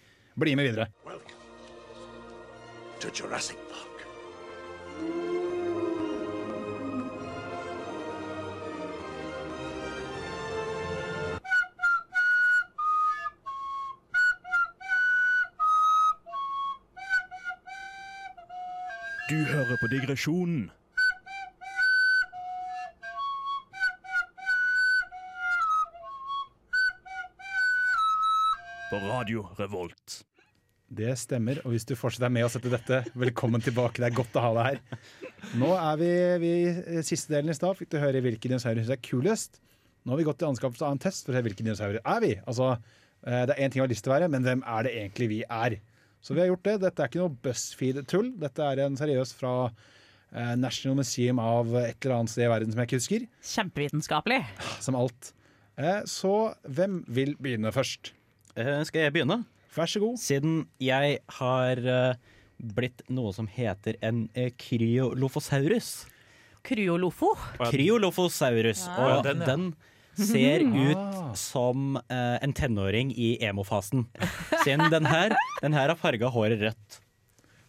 [0.40, 0.86] Bli med videre.
[1.04, 1.36] Welcome
[3.04, 4.06] to Jurassic Park.
[19.28, 20.70] Du hører på Digresjonen.
[28.96, 30.22] På Radio Revolt.
[30.88, 34.00] Det stemmer, og hvis du fortsatt er med oss etter dette, velkommen tilbake.
[34.00, 35.02] Det er godt å ha deg her.
[35.60, 36.08] Nå er vi,
[36.40, 36.52] vi
[36.96, 37.76] i siste delen i stad.
[37.76, 39.60] Fikk du høre hvilke dinosaurer du syns er kulest.
[40.06, 42.24] Nå har vi gått til anskaffelse av en test for å se hvilke dinosaurer er
[42.24, 42.32] vi.
[42.48, 42.70] Altså,
[43.26, 44.94] eh, det er én ting vi har lyst til å være, men hvem er det
[45.02, 45.76] egentlig vi er?
[46.24, 46.76] Så vi har gjort det.
[46.88, 48.32] Dette er ikke noe BuzzFeed-tull.
[48.48, 52.72] Dette er en seriøs fra eh, National Museum av et eller annet sted i verden
[52.72, 53.28] som jeg ikke husker.
[53.52, 54.40] Kjempevitenskapelig.
[54.80, 55.34] Som alt.
[55.76, 56.32] Eh, Så
[56.64, 58.14] hvem vil begynne først?
[58.56, 59.42] Eh, skal jeg begynne?
[59.76, 60.16] Vær så god.
[60.20, 62.14] Siden jeg har eh,
[62.76, 66.06] blitt noe som heter en eh, kryolofosaurus.
[66.66, 67.34] Kryolofo.
[67.60, 68.86] Kryolofosaurus.
[68.88, 68.96] Ja.
[68.96, 69.66] Og Ja, den, den,
[70.16, 71.32] ser Ah.
[71.32, 74.06] ut som eh, en tenåring i emo-fasen.
[74.64, 77.02] Siden den her, den her har farga håret rødt.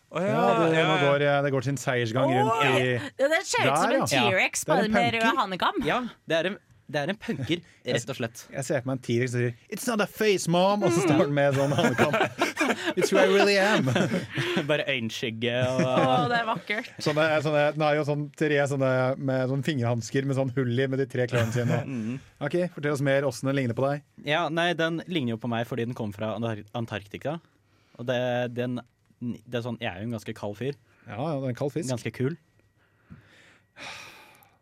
[0.07, 0.99] Oh, Ja, ja, det, ja, ja.
[1.03, 4.05] går, det går sin seiersgang rundt i Det det ser ut som en.
[4.07, 5.81] T-rex, Det bare med rød hanekam.
[5.83, 5.97] Ja,
[6.31, 6.55] det er en,
[6.87, 8.41] det er en punker, rett og slett.
[8.53, 11.03] Jeg ser for meg en T-rex som sier 'It's not a face, mom!' Og så
[11.03, 12.15] står den med sånn hannekam.
[12.97, 13.91] It's who I really am.
[14.69, 16.89] Bare øyenskygge Å, og det er vakkert.
[17.03, 20.87] Sånne, sånne, den har jo sånn tre sånne med sånn fingerhansker med sånn hull i
[20.87, 21.81] med de tre klørne sine.
[21.83, 22.17] Mm.
[22.39, 24.07] Ok, Fortell oss mer åssen den ligner på deg.
[24.27, 27.39] Ja, nei, den ligner jo på meg fordi den kom fra Antarktika.
[27.99, 28.19] Og det,
[28.55, 28.79] den,
[29.19, 30.77] det er sånn, jeg er jo en ganske kald fyr.
[31.07, 31.91] Ja, ja, det er en kald fisk.
[31.91, 32.37] Ganske kul.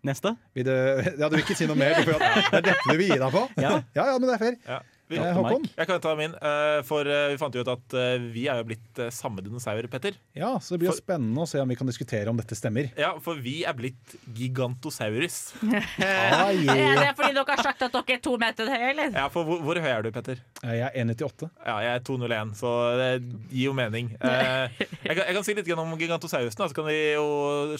[0.06, 0.36] Neste.
[0.54, 0.74] Vil du,
[1.20, 1.98] ja, du vil ikke si noe mer?
[2.06, 3.48] Det er dette du vil gi deg på?
[3.58, 3.80] Ja.
[3.98, 4.84] ja, ja men det er fair.
[5.06, 5.22] Ja.
[5.22, 5.66] Vi, Håkon?
[5.78, 8.58] jeg kan ta min, eh, for eh, vi fant jo ut at eh, vi er
[8.58, 10.16] jo blitt samme dinosaur, Petter.
[10.34, 12.58] Ja, så det blir jo For- spennende å se om vi kan diskutere om dette
[12.58, 12.88] stemmer.
[12.98, 15.38] Ja, for vi er blitt gigantosaurus.
[16.06, 19.14] Ah, Er det fordi dere har sagt at dere er to meter høye, eller?
[19.14, 20.42] Ja, for hvor, hvor høy er du, Petter?
[20.66, 21.50] Jeg er 1,98.
[21.66, 23.10] Ja, jeg er 201, så det
[23.54, 24.10] gir jo mening.
[24.18, 24.74] Eh,
[25.06, 27.28] jeg, kan, jeg kan si litt om gigantosaurusen, så kan vi jo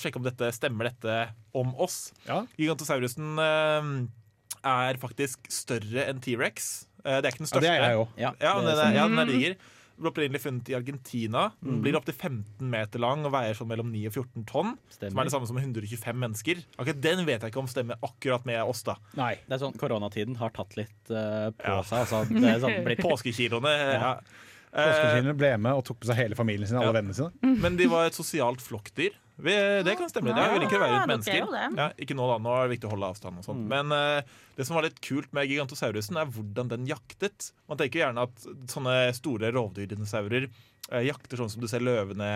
[0.02, 1.18] sjekke om dette stemmer dette
[1.58, 2.12] om oss.
[2.30, 2.44] Ja.
[2.60, 3.40] Gigantosaurusen
[4.66, 6.86] er faktisk større enn T-rex.
[7.06, 7.62] Eh, det er ikke den ja, største.
[7.62, 8.08] det er jeg òg.
[8.18, 8.96] Ja, Ja, den er sånn.
[8.98, 9.56] ja, den er diger.
[9.96, 11.42] Ble opprinnelig funnet i Argentina.
[11.64, 14.74] Den blir opptil 15 meter lang og veier sånn mellom 9 og 14 tonn.
[14.92, 16.60] Som er det samme som 125 mennesker.
[16.76, 18.98] Akkurat Den vet jeg ikke om stemmer akkurat med oss, da.
[19.16, 19.36] Nei.
[19.48, 21.78] Det er sånn, Koronatiden har tatt litt uh, på Ja.
[21.88, 22.02] seg.
[22.04, 23.00] Altså, det er sånn, blir...
[23.08, 23.72] Påskekiloene.
[23.96, 24.12] Ja.
[24.76, 26.98] Påskeskillene ble med og tok på seg hele familien sin, alle Ja.
[27.00, 27.32] vennene sine.
[27.64, 29.16] men de var et sosialt flokkdyr.
[29.36, 30.32] Vi, det kan stemme.
[30.32, 31.80] Det vil ikke være Ja, ut dere er mennesker.
[31.82, 32.38] Ja, ikke nå, da.
[32.40, 33.42] Nå er det viktig å holde avstand.
[33.42, 33.66] og sånt.
[33.72, 37.50] Men uh, det som var litt kult med gigantosaurusen, er hvordan den jaktet.
[37.68, 42.32] Man tenker gjerne at sånne store rovdyrdinosaurer uh, jakter sånn som du ser løvene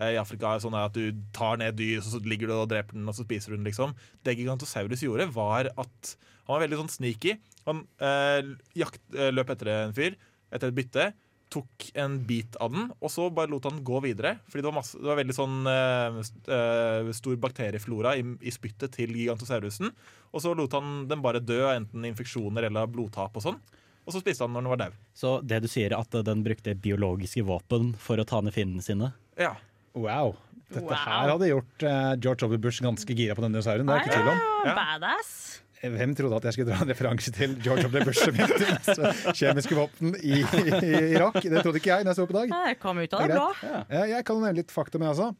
[0.00, 0.56] eh, i Afrika.
[0.62, 3.52] Sånn at du tar ned dyr, så ligger du og dreper den, og så spiser
[3.52, 3.68] du den.
[3.68, 3.92] liksom.
[4.24, 6.14] Det Gigantosaurus gjorde, var at
[6.50, 7.36] han var veldig sånn sneaky.
[7.68, 10.16] Han eh, jakt, eh, løp etter en fyr,
[10.50, 11.12] etter et bytte.
[11.50, 14.36] Tok en bit av den, og så bare lot han gå videre.
[14.46, 19.10] Fordi det var, masse, det var veldig sånn eh, stor bakterieflora i, i spyttet til
[19.18, 19.90] gigantosaurusen.
[20.30, 23.58] Og så lot han den bare dø av enten infeksjoner eller blodtap og sånn.
[24.06, 25.00] Og så spiste han når den var daud.
[25.14, 28.54] Så det du sier, er at eh, den brukte biologiske våpen for å ta ned
[28.54, 29.10] fiendene sine?
[29.38, 29.56] Ja.
[29.98, 30.36] Wow.
[30.70, 30.94] Dette Wow.
[31.02, 32.58] her hadde gjort uh, George W.
[32.62, 33.88] Bush ganske gira på denne dinosauren.
[33.90, 34.42] Det er ikke tvil om.
[34.68, 34.74] Ja.
[34.78, 35.32] Badass.
[35.80, 38.02] Hvem trodde at jeg skulle dra en referanse til George W.
[38.04, 41.38] Bush og mente kjemiske våpen i, i Irak?
[41.40, 42.52] Det trodde ikke jeg når jeg så på i dag.
[42.68, 43.46] Det kom ut av Det det bra.
[43.64, 44.02] Ja.
[44.12, 45.30] Jeg kan nevne litt fakta med altså.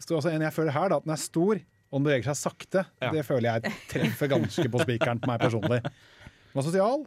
[0.00, 1.60] Det står også en jeg føler her, da, at den er stor
[1.90, 2.84] og den beveger seg sakte.
[3.02, 3.10] Ja.
[3.12, 5.80] Det føler jeg treffer ganske på spikeren på meg personlig.
[5.84, 7.02] Den var sosial,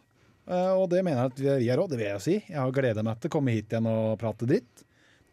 [0.46, 2.34] eh, og det mener jeg at vi er òg, det vil jeg si.
[2.50, 4.84] Jeg har gleda meg til å komme hit igjen og prate dritt.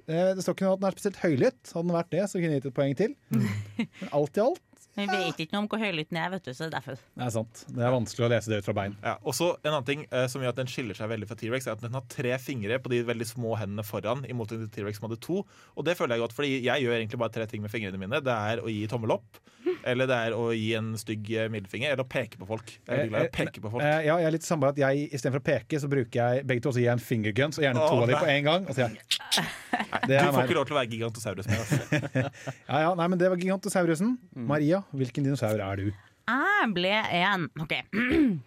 [0.07, 1.61] Eh, Det står ikke noe at den er spesielt høylytt.
[1.75, 3.13] Hadde den vært det, så kunne jeg gitt et poeng til.
[3.35, 4.63] Men alt i alt,
[4.97, 6.97] Vi vet ikke noe om hvor høylytt den er, vet du, så det er derfor.
[7.15, 7.61] det er sant.
[7.71, 8.97] Det er vanskelig å lese det ut fra bein.
[9.05, 11.37] Ja, og så En annen ting eh, som gjør at den skiller seg veldig fra
[11.39, 14.67] T-rex, er at den har tre fingre på de veldig små hendene foran, i motsetning
[14.67, 15.43] til T-rex som hadde to.
[15.77, 18.19] Og det føler jeg godt, fordi jeg gjør egentlig bare tre ting med fingrene mine.
[18.25, 19.39] Det er å gi tommel opp,
[19.93, 22.75] eller det er å gi en stygg eh, middelfinger, eller å peke på folk.
[22.75, 23.85] Jeg er veldig glad i å peke på folk.
[23.87, 26.65] Eh, ja, jeg er litt samme at jeg Istedenfor å peke, så bruker jeg begge
[26.65, 28.67] to, så gir jeg en fingergun, så og gjerne to av dem på en gang.
[28.67, 30.45] Og sier jeg, Nei, du får meg.
[30.49, 31.61] ikke lov til å være gigantosaurus mer.
[31.63, 32.23] Altså.
[32.71, 34.15] ja, ja, nei, men det var gigantosaurusen.
[34.35, 34.47] Mm.
[34.93, 35.91] Hvilken dinosaur er du?
[36.31, 37.77] Jeg ble en OK.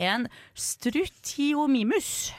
[0.00, 2.30] En strutiomimus.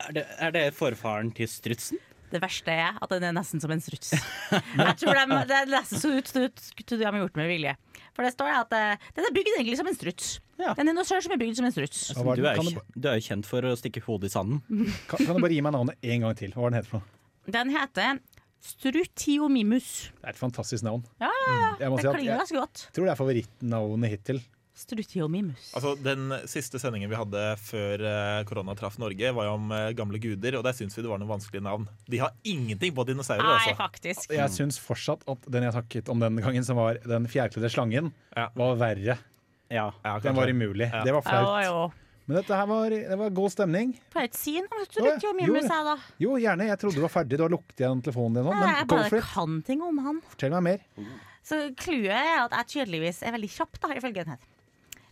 [0.00, 1.98] Er det, er det forfaren til strutsen?
[2.30, 4.12] Det verste er at den er nesten som en struts.
[4.78, 7.74] Jeg tror de, Det er nesten så ut ut- de har gjort med vilje.
[8.14, 10.30] For det står at eh, den er bygd egentlig som en struts.
[10.60, 10.72] Ja.
[10.78, 12.00] En dinosaur som er bygd som en struts.
[12.14, 14.62] Altså, Du er, jo, du, du er jo kjent for å stikke hodet i sanden.
[15.10, 16.54] kan, kan du bare gi meg navnet en gang til?
[16.54, 17.16] Hva var den heter for noe?
[17.50, 18.20] Den heter
[18.60, 20.10] strutiomimus.
[20.20, 21.04] Det er et fantastisk navn.
[21.20, 21.68] Ja, ja, ja.
[21.80, 22.86] Jeg Det si klinger ganske godt.
[22.94, 24.40] tror det er favorittnavnet hittil.
[24.80, 25.72] Strutiomimus.
[25.76, 29.90] Altså, Den siste sendingen vi hadde før eh, korona traff Norge, var jo om eh,
[29.98, 31.84] gamle guder, og der syns vi det var noen vanskelige navn.
[32.08, 33.76] De har ingenting på dinosaurer, Nei, altså.
[33.76, 34.30] faktisk.
[34.32, 38.12] Jeg syns fortsatt at den jeg snakket om den gangen, som var den fjærkledde slangen,
[38.36, 38.48] Ja.
[38.56, 39.18] var verre.
[39.70, 39.90] Ja.
[40.04, 40.88] Ja, Den var umulig.
[40.90, 41.04] Ja.
[41.04, 41.64] Det var flaut.
[41.66, 41.92] jo.
[42.30, 43.88] Men dette her var, det var god stemning.
[44.14, 45.72] Får jeg ikke si noe Jo, strutiomimus, jo.
[45.74, 45.94] jeg, da?
[46.22, 46.68] Jo, gjerne.
[46.68, 47.40] Jeg trodde du var ferdig.
[47.40, 48.46] Du har lukket igjen telefonen din.
[48.46, 48.52] nå.
[48.54, 49.26] Men Jeg go bare for it.
[49.32, 50.20] kan ting om han.
[50.30, 50.84] Fortell meg mer.
[51.50, 54.46] Så clouet er at jeg tydeligvis er veldig kjapp, da, ifølge den her.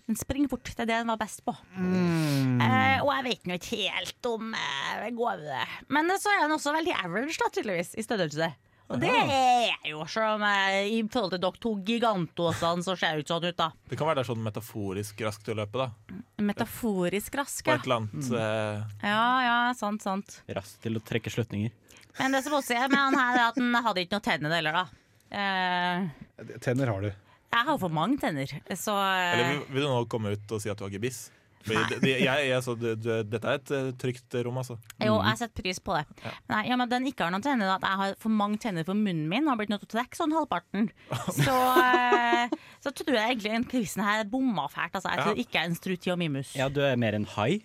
[0.07, 0.71] Den springer fort.
[0.71, 1.57] Det er det den var best på.
[1.75, 2.63] Mm.
[2.63, 5.11] Eh, og jeg vet nå ikke helt om eh,
[5.43, 5.67] det.
[5.91, 8.53] Men så er den også veldig average, da, tydeligvis, i størrelse.
[8.89, 10.45] Og det er jo, som om
[10.89, 13.67] i forhold til dere to gigantosene, så ser det ikke sånn ut, da.
[13.91, 16.17] Det kan være det er sånn metaforisk raskt å løpe, da.
[16.49, 17.77] Metaforisk rask, På ja.
[17.77, 20.39] et eller annet eh, Ja, ja, sant, sant.
[20.57, 21.75] Raskt til å trekke slutninger.
[22.19, 24.57] Men det som også er med han her, er at han hadde ikke noe tenner
[24.57, 24.87] heller, da.
[25.29, 27.11] Eh, Tenner har du.
[27.13, 30.63] jeg har for mange tenner, så eh, Eller vil, vil du nå komme ut og
[30.65, 31.27] si at du har gebiss?
[31.67, 34.77] Fordi det, det, jeg, jeg, så, det, det, dette er et eh, trygt rom, altså.
[35.03, 36.05] Jo, jeg setter pris på det.
[36.53, 38.97] Nei, ja, men den ikke har noen tenner, at jeg har for mange tenner for
[38.99, 40.89] munnen min og har blitt nødt til å trekke sånn halvparten.
[41.39, 44.95] Så, eh, så tror jeg egentlig den quizen her bomma fælt.
[44.95, 45.43] Altså, jeg tror Ja.
[45.45, 46.55] ikke jeg er en strutiamimus.
[46.59, 47.61] Ja, du er mer en hai?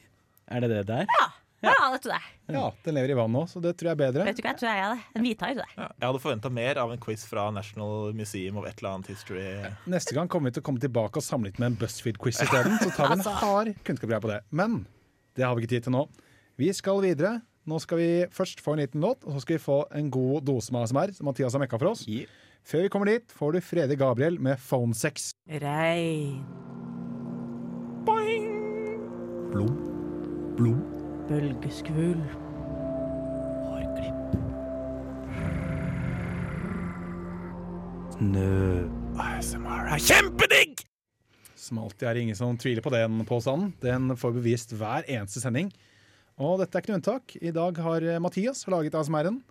[0.52, 1.08] Er det det der?
[1.22, 1.30] Ja,
[1.64, 2.26] ja, det tror jeg.
[2.54, 4.26] Ja, den lever i vann nå, så det tror jeg er bedre.
[4.28, 5.06] Vet du hva, jeg tror jeg er det.
[5.16, 5.78] En hvithai, tror jeg.
[5.80, 9.08] Ja, jeg hadde forventa mer av en quiz fra National Museum of et eller annet
[9.14, 9.46] history.
[9.88, 12.76] Neste gang kommer vi til å komme tilbake og samle litt med en BuzzFeed-quiz isteden.
[12.84, 13.36] Så tar vi en Altså.
[13.40, 14.42] hard kunnskapsgreie på det.
[14.52, 14.86] Men
[15.40, 16.06] det har vi ikke tid til nå.
[16.60, 17.42] Vi skal videre.
[17.66, 20.44] Nå skal vi først få en liten låt, og så skal vi få en god
[20.44, 22.04] dose med ASMR, som Mathias har mekka for oss.
[22.12, 22.28] Yeah.
[22.68, 25.32] Før vi kommer dit, får du Frede Gabriel med Phone Sex.
[25.48, 26.44] Rein,
[29.54, 29.76] Blom,
[30.58, 31.03] blom.
[31.30, 32.20] Bølgeskvul,
[33.68, 34.34] hårklipp.
[39.24, 40.84] ASMR er kjempedigg!
[41.64, 43.72] Som alltid er det ingen som tviler på den påstanden.
[43.84, 45.72] Den får bevist hver eneste sending.
[46.42, 47.36] Og dette er ikke noe unntak.
[47.40, 49.42] I dag har eh, Mathias laget ASMR-en.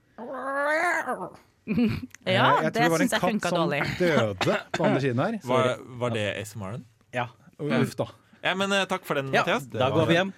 [2.26, 3.84] Ja, det syns jeg funka dårlig.
[3.86, 4.48] Jeg tror det var en katt som dårlig.
[4.50, 5.36] døde på andre siden her.
[5.46, 5.68] Var,
[6.00, 6.82] var det ASMR-en?
[7.14, 7.28] Ja.
[7.62, 8.08] Uff da.
[8.42, 9.42] Ja, men eh, takk for den, ja.
[9.44, 9.66] Mathias.
[9.70, 10.32] Det Da var- går vi hjem.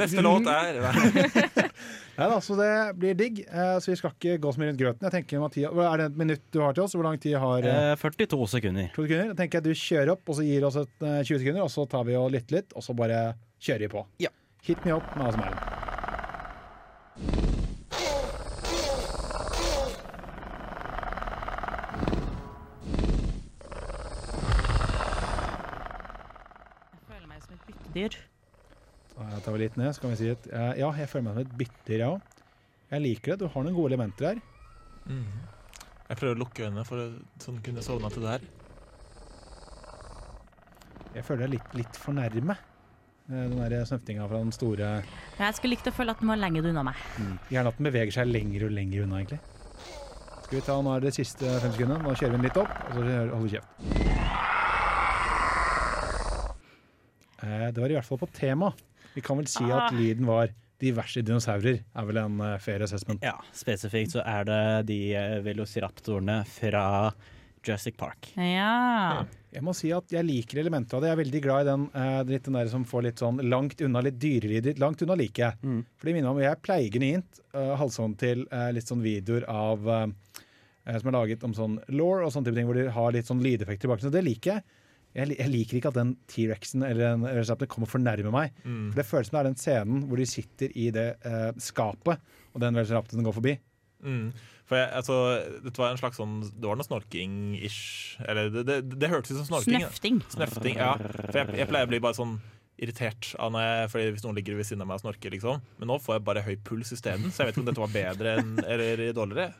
[0.00, 0.78] Neste låt er
[2.20, 3.38] Nei da, så det blir digg.
[3.48, 5.06] Eh, Så vi skal ikke gå så mye rundt grøten.
[5.06, 6.92] Jeg tenker, Mathias, hva Er det et minutt du har til oss?
[6.96, 8.90] Hvor lang tid har eh, Eh, 42 sekunder.
[8.96, 9.30] To sekunder.
[9.32, 11.70] Da tenker jeg du kjører opp, og så gir oss et, eh, 20 sekunder, og
[11.72, 13.22] så tar vi og lytter litt, og så bare
[13.60, 14.04] kjører vi på.
[14.26, 14.28] Ja.
[14.62, 15.79] Hit me up med ASMR.
[29.70, 31.96] Litt ned, så kan vi si at eh, ja, jeg føler meg som et bitter,
[32.02, 32.38] jeg òg.
[32.90, 33.38] Jeg liker det.
[33.40, 34.40] Du har noen gode elementer her.
[36.10, 37.06] Jeg prøver å lukke øynene for å
[37.42, 38.48] sånn kunne sovne til det her.
[41.14, 42.54] Jeg føler deg er litt, litt for nærme.
[43.30, 44.90] eh, Den der snøftinga fra den store
[45.38, 46.98] Jeg skulle likt å føle at den var lenger unna meg.
[47.50, 49.40] Gjerne at den beveger seg lenger og lenger unna, egentlig.
[50.44, 52.02] Skal vi ta nå er det siste fem sekundene.
[52.02, 53.70] Nå kjører vi den litt opp, og så holder vi kjeft.
[57.42, 58.72] Eh, Det var i hvert fall på tema.
[59.14, 59.96] Vi kan vel si at Ah.
[59.96, 63.20] lyden var diverse dinosaurer, er vel en uh, fair assessment.
[63.22, 67.12] Ja, Spesifikt så er det de eh, velociraptorene fra
[67.60, 68.30] Jurassic Park.
[68.40, 69.26] Ja.
[69.52, 71.10] Jeg må si at jeg liker elementer av det.
[71.10, 74.00] Jeg er veldig glad i den, uh, den der som får litt sånn langt unna,
[74.06, 74.78] litt dyrelyder.
[74.80, 75.60] Langt unna liker jeg.
[75.60, 75.82] Mm.
[75.98, 79.44] For de minner meg om Jeg pleier genuint uh, halshånd til uh, litt sånn videoer
[79.50, 83.12] av eh, som er laget om sånn law og sånne type ting, hvor de har
[83.12, 84.08] litt sånn lydeffekter i bakgrunnen.
[84.08, 84.64] Så det liker jeg.
[85.16, 88.54] Jeg, jeg liker ikke at den T-rexen eller en Velociraptor kommer for nærme meg.
[88.62, 88.92] Mm.
[88.92, 92.22] For Det føles som det er den scenen hvor de sitter i det eh, skapet,
[92.54, 93.56] og den resepten går forbi.
[94.06, 94.30] Mm.
[94.70, 95.16] For jeg, altså,
[95.64, 98.20] dette var en slags sånn Det var noe snorking-ish.
[98.22, 99.82] Eller det, det, det hørtes ut som snorking.
[99.82, 100.22] Snøfting.
[100.30, 100.94] Snøfting, ja.
[101.00, 102.38] For jeg, jeg pleier å bli bare sånn
[102.80, 105.34] irritert av når jeg, fordi hvis noen ligger ved siden av meg og snorker.
[105.34, 107.82] liksom Men nå får jeg bare høy puls isteden, så jeg vet ikke om dette
[107.82, 109.50] var bedre enn, eller dårligere.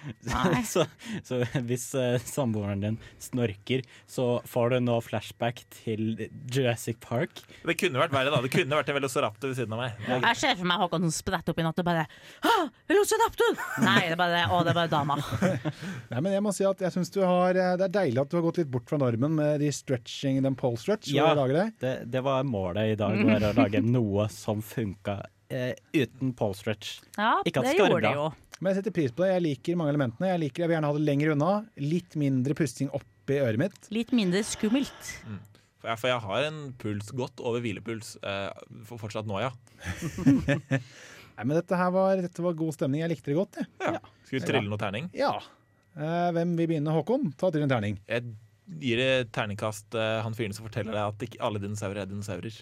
[0.70, 0.84] Så,
[1.26, 7.42] så hvis uh, samboeren din snorker, så får du nå flashback til Jurassic Park.
[7.66, 8.40] Det kunne vært verre, da.
[8.44, 10.04] Det kunne vært en velociraptor ved siden av meg.
[10.10, 12.04] Jeg ser for meg Håkon som spretter opp i natt og bare
[12.44, 12.54] «Hå,
[12.90, 13.58] Velociraptor!
[13.84, 15.18] Nei, det er bare, å, det er bare dama.
[16.12, 18.30] Nei, men jeg må si at jeg syns du har eh, Det er deilig at
[18.30, 21.10] du har gått litt bort fra normen med de stretching, den pole stretch.
[21.14, 21.32] Ja.
[21.34, 21.66] det.
[21.82, 26.54] Det, det var målet i dag, var å lage noe som funka Uh, uten pole
[26.54, 27.00] stretch.
[27.16, 27.88] Ja, Ikke at det skarra.
[27.90, 28.26] gjorde det jo.
[28.60, 29.30] Men jeg setter pris på det.
[29.34, 30.28] Jeg liker mange elementene.
[30.34, 31.52] Jeg, liker, jeg vil gjerne ha det lenger unna.
[31.80, 33.78] Litt mindre pusting oppi øret mitt.
[33.94, 35.12] Litt mindre skummelt.
[35.80, 38.50] For jeg, for jeg har en puls godt over hvilepuls eh,
[38.84, 39.48] for fortsatt nå, ja.
[41.40, 43.00] Nei, men dette her var, dette var god stemning.
[43.00, 43.60] Jeg likte det godt.
[43.62, 43.68] jeg.
[43.80, 44.00] ja.
[44.28, 45.06] Skal vi trille noe terning?
[45.16, 45.32] Ja.
[45.96, 46.92] Eh, hvem vil begynne?
[46.94, 47.30] Håkon?
[47.40, 47.96] Ta til en terning.
[48.10, 48.28] Jeg
[48.80, 52.60] gir et terningkast eh, han fyren som forteller deg at ikke alle dinosaurer er dinosaurer.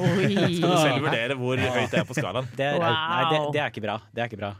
[0.00, 0.30] Oi.
[0.56, 2.48] Skal du selv vurdere hvor høyt det er på skalaen.
[2.56, 2.96] Det, er- Wow.
[3.12, 3.98] Nei, det, det er ikke bra.
[4.16, 4.54] Det er ikke bra.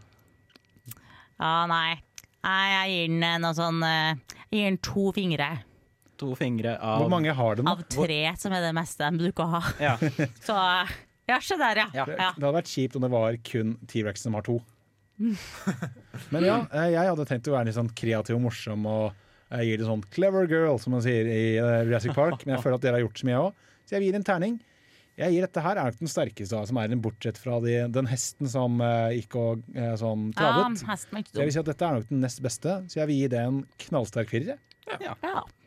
[1.40, 1.96] Ja, nei.
[2.46, 5.48] Nei, jeg gir den eh, noe sånn eh, Jeg gir den to fingre.
[6.20, 7.68] To fingre av Hvor mange har den?
[7.68, 9.62] Av tre, som er det meste de bruker å ha.
[9.82, 9.96] Ja.
[10.46, 10.94] Så eh,
[11.26, 11.88] ja, se der, ja.
[11.96, 12.06] Ja.
[12.06, 12.30] ja.
[12.36, 14.60] Det hadde vært kjipt om det var kun T-rex som har to.
[16.32, 16.58] Men ja,
[16.92, 20.00] jeg hadde tenkt å være litt sånn kreativ og morsom og jeg gir det sånn
[20.10, 22.40] 'clever girl', som man sier i Jurassic Park.
[22.42, 24.56] Men jeg føler at dere har gjort så mye òg, så jeg gir en terning.
[25.16, 28.08] Jeg gir dette her er nok den sterkeste som er den, bortsett fra de, den
[28.10, 30.82] hesten som uh, gikk og uh, sånn Ja, travet.
[30.90, 33.00] hesten var ikke Så jeg vil si at dette er nok den nest beste, så
[33.00, 34.60] jeg vil gi det en knallsterk firer.
[35.02, 35.16] Ja.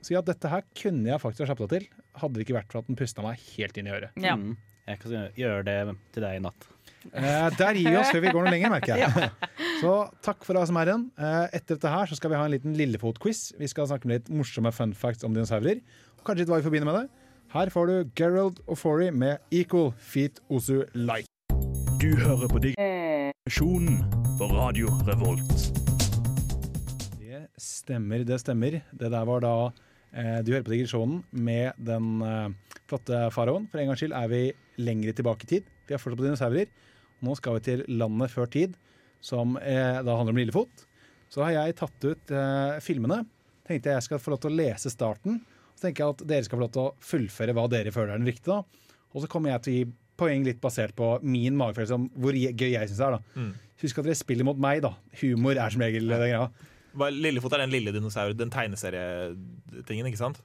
[0.06, 1.88] Så ja, dette her kunne jeg faktisk ha slappet av til,
[2.22, 4.22] hadde det ikke vært for at den pusta meg helt inn i øret.
[4.22, 4.38] Ja.
[4.40, 4.54] Mm.
[4.90, 5.80] Jeg kan gjøre det
[6.16, 6.70] til deg i natt.
[7.14, 9.30] Eh, der gir vi oss før vi går noe lenger, merker jeg.
[9.82, 9.94] Så
[10.26, 11.06] takk for ASMR-en.
[11.14, 13.44] Eh, etter dette her så skal vi ha en liten Lillefot-quiz.
[13.60, 15.84] Vi skal snakke om litt morsomme fun facts om dinosaurer.
[16.18, 17.19] Og kanskje litt hva vi forbinder med det.
[17.50, 21.26] Her får du Gerald Ofori med Equal Feet Osu Light.
[21.98, 24.04] Du hører på digresjonen
[24.38, 25.64] på Radio Revolt.
[27.18, 28.78] Det stemmer, det stemmer.
[28.94, 29.56] Det der var da
[30.14, 32.54] eh, Du hører på digresjonen med den eh,
[32.86, 33.66] flotte faraoen.
[33.66, 34.46] For en gangs skyld er vi
[34.78, 35.76] lengre tilbake i tid.
[35.90, 36.70] Vi er fortsatt på dinosaurer.
[37.26, 38.78] Nå skal vi til landet før tid,
[39.26, 40.86] som eh, da handler om Lillefot.
[41.34, 43.24] Så har jeg tatt ut eh, filmene.
[43.66, 45.42] Tenkte jeg skal få lov til å lese starten.
[45.80, 48.20] Så tenker jeg at dere skal få lov til å fullføre hva dere føler er
[48.20, 48.58] den riktige.
[48.60, 48.88] da.
[49.16, 49.86] Og så kommer jeg til å gi
[50.20, 53.16] poeng litt basert på min magefølelse om hvor gøy jeg syns det er.
[53.16, 53.46] da.
[53.80, 54.92] Husk at dere spiller mot meg, da.
[55.22, 56.50] Humor er som regel den greia.
[57.16, 60.42] Lillefot er den lille dinosaur, den tegneserietingen, ikke sant?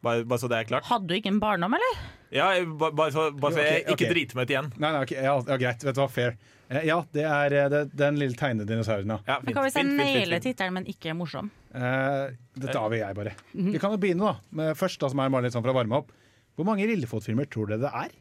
[0.00, 0.88] Bare, bare så det er klart.
[0.88, 2.00] Hadde du ikke en barndom, eller?
[2.30, 2.46] Ja,
[2.78, 3.94] bare, så, bare så jeg okay, ok.
[3.96, 4.70] ikke driter meg ut igjen.
[4.76, 5.82] Nei, nei, okay, ja, ja, greit.
[5.82, 6.36] Vet du hva, fair.
[6.70, 9.18] Eh, ja, det er eh, det, den lille tegnedinosauren, ja.
[9.26, 11.50] Ja, Men fint, kan vi si naile tittelen, men ikke morsom?
[11.74, 13.34] Eh, dette avgjør jeg bare.
[13.56, 13.72] Mhm.
[13.74, 14.54] Vi kan jo begynne, da.
[14.60, 16.14] Med først, da, som er bare litt sånn for å varme opp.
[16.54, 18.14] Hvor mange Lillefot-filmer tror dere det er?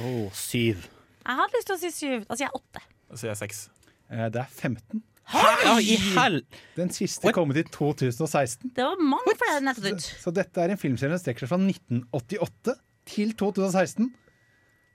[0.00, 0.88] Oh, syv.
[1.26, 2.24] Jeg hadde lyst til å si syv.
[2.30, 2.84] Sier jeg åtte.
[3.10, 3.62] Så sier jeg seks.
[4.08, 5.04] Eh, det er 15.
[5.26, 6.26] Ja.
[6.76, 8.70] Den siste kom ut i 2016.
[8.76, 10.10] Det var mange flere nettopp ut.
[10.22, 12.76] Så dette er en filmserie som strekker seg fra 1988
[13.08, 14.12] til 2016.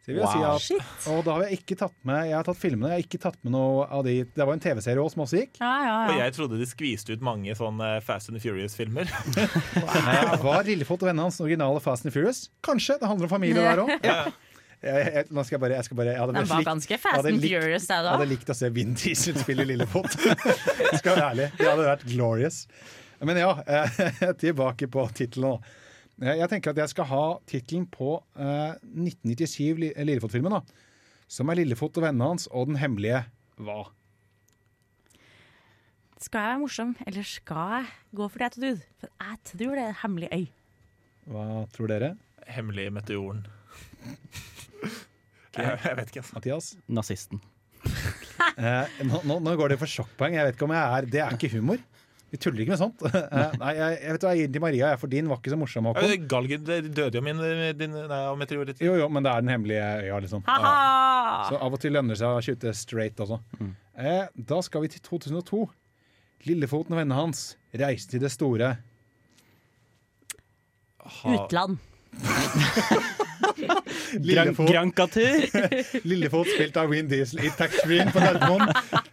[0.10, 0.58] Wow.
[0.58, 3.04] si at, og da har jeg ikke tatt med Jeg har tatt filmene, jeg har
[3.06, 5.60] ikke tatt med noe av de Det var en TV-serie også som også gikk.
[5.62, 9.12] Ja, ja, Og jeg trodde de skviste ut mange sånne Fast and Furious-filmer.
[9.86, 10.32] wow.
[10.41, 12.47] Var Lillefot og vennene hans originale Fast and Furious?
[12.65, 12.97] Kanskje.
[12.97, 13.93] Det handler om familie der òg.
[14.02, 14.34] Jeg,
[14.82, 17.43] jeg, nå skal jeg bare, jeg skal bare jeg hadde Den var ganske Fast and
[17.45, 18.15] Furious, det Jeg da.
[18.15, 20.17] hadde likt å se Vin Diesel spille Lillefot.
[20.97, 21.47] skal være ærlig.
[21.60, 22.63] Det hadde vært glorious.
[23.21, 24.02] Men ja, eh,
[24.41, 25.62] tilbake på tittelen.
[25.62, 25.78] da.
[26.22, 30.54] Jeg tenker at jeg skal ha tittelen på eh, 1997 Lillefot-filmen.
[30.54, 30.62] da.
[31.32, 33.24] Som er 'Lillefot og vennene hans og den hemmelige
[33.58, 33.88] hva'.
[36.22, 38.84] Skal jeg være morsom, eller skal jeg gå for det jeg trodde?
[39.02, 40.44] For jeg tror det er en hemmelig øy.
[41.32, 42.12] Hva tror dere?
[42.48, 43.46] Hemmelig meteoren.
[45.52, 46.34] Jeg, jeg vet ikke, altså.
[46.38, 46.68] Mathias?
[46.88, 47.42] Nazisten.
[48.56, 50.38] Eh, nå, nå, nå går det for sjokkpoeng.
[50.38, 51.82] Jeg vet ikke om jeg er Det er ikke humor.
[52.32, 53.02] Vi tuller ikke med sånt.
[53.12, 55.39] Eh, nei, jeg, jeg vet hva, jeg gir den til Maria, jeg, for din var
[55.41, 55.88] ikke så morsom.
[55.91, 56.08] Håkon.
[56.08, 57.41] Eh, Galgen det døde jo min
[57.80, 58.82] din, nei, av meteoritt.
[58.84, 60.46] Jo, jo, men det er den hemmelige øya, liksom.
[60.48, 60.76] Ha-ha!
[61.50, 63.41] Så av og til lønner det seg å skyte straight også.
[64.00, 65.65] Eh, da skal vi til 2002.
[66.48, 67.44] Lillefoten og vennene hans
[67.78, 68.74] reiste til det store
[71.28, 71.78] Utland.
[74.22, 75.46] Lillefot, Grankatur.
[76.12, 78.68] Lillefot spilt av Win Diesel i taxfree-en på Gardermoen.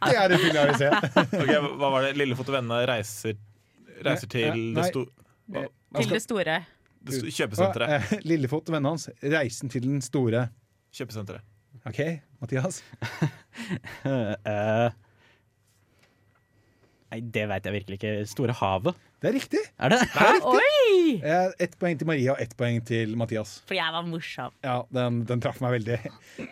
[0.04, 0.90] Det er det film jeg vil se.
[1.42, 2.12] Ok, hva var det?
[2.20, 3.36] Lillefot og vennene reiser,
[4.06, 4.86] reiser til det, nei.
[4.92, 5.04] sto,
[5.54, 5.66] hva-
[5.98, 6.56] Til det store.
[7.08, 7.96] det sto, kjøpesenteret.
[7.98, 10.46] Eh, Lillefot og vennene hans reisen til den store
[10.98, 11.44] Kjøpesenteret.
[11.86, 12.00] OK,
[12.42, 12.82] Mathias?
[13.68, 14.88] Eh,
[17.08, 18.10] Nei, det veit jeg virkelig ikke.
[18.28, 18.96] Store havet.
[19.22, 19.60] Det er riktig.
[19.80, 19.98] Er det?
[20.44, 20.67] Oi!
[21.18, 23.56] Eh, Ett poeng til Maria og ett poeng til Mathias.
[23.68, 24.52] Fordi jeg var morsom.
[24.64, 25.98] Ja, den, den traff meg veldig.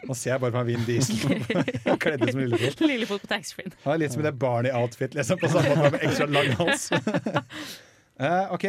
[0.08, 2.84] Nå ser jeg bare på meg Vin Diesel kledd ut som Lillefot.
[2.86, 3.74] Lillefot på taxfree-en.
[3.84, 6.86] Ja, litt som i det Barney-outfit, liksom, på samme måte med ekstra lang hals.
[6.92, 8.66] uh, OK.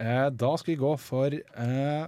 [0.00, 2.06] Uh, da skal vi gå for uh,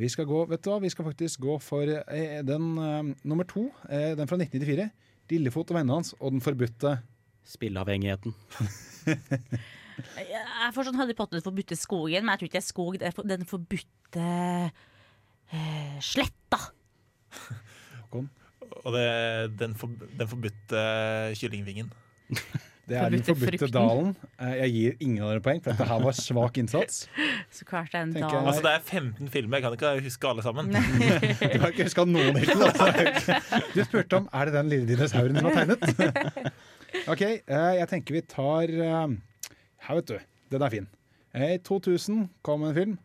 [0.00, 3.44] Vi skal gå, vet du hva, vi skal faktisk gå for eh, den eh, nummer
[3.44, 3.66] to.
[3.90, 4.86] Eh, den fra 1994.
[5.32, 6.94] Lillefot og vennene hans og Den forbudte
[7.48, 8.32] Spilleavhengigheten.
[10.16, 12.98] Jeg får sånn Harry Potter forbudte skogen, men jeg tror ikke det er skog.
[13.02, 14.26] Det er den forbudte
[15.52, 16.60] eh, sletta.
[18.82, 19.06] Og det,
[19.60, 20.84] den, for, den forbudte
[21.38, 21.92] kyllingvingen.
[22.82, 23.70] Det er Den Forbudte frukten.
[23.76, 24.08] dalen.
[24.42, 26.96] Eh, jeg gir ingen av dere poeng, for dette her var svak innsats.
[27.54, 28.40] Så klart det er en Tenker dal.
[28.40, 30.72] jeg- Altså Det er 15 filmer, jeg kan ikke huske alle sammen.
[31.54, 32.64] Du har ikke huska noen hittil.
[32.66, 33.38] Altså.
[33.76, 36.50] Du spurte om er det den lille dinosauren som har tegnet.
[37.14, 39.14] OK, eh, jeg tenker vi tar eh,
[39.82, 40.18] Her, vet du.
[40.52, 40.86] Den er fin.
[41.34, 42.98] Eh, I 2000 kom en film.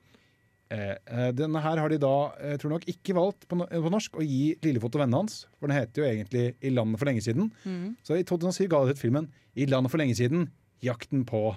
[0.69, 2.13] Eh, eh, Denne her har de da,
[2.43, 5.45] jeg tror nok ikke valgt på, norsk å gi Lillefot og vennene hans.
[5.59, 7.51] For den heter jo egentlig I landet for lenge siden.
[8.05, 10.49] Så i 2007 ga de ut filmen I landet for lenge siden.
[10.83, 11.55] Jakten på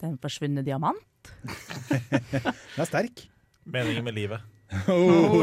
[0.00, 1.02] Den forsvunne diamant.
[1.90, 3.26] Den er sterk.
[3.68, 4.46] Meningen med livet.
[4.92, 5.40] Oh,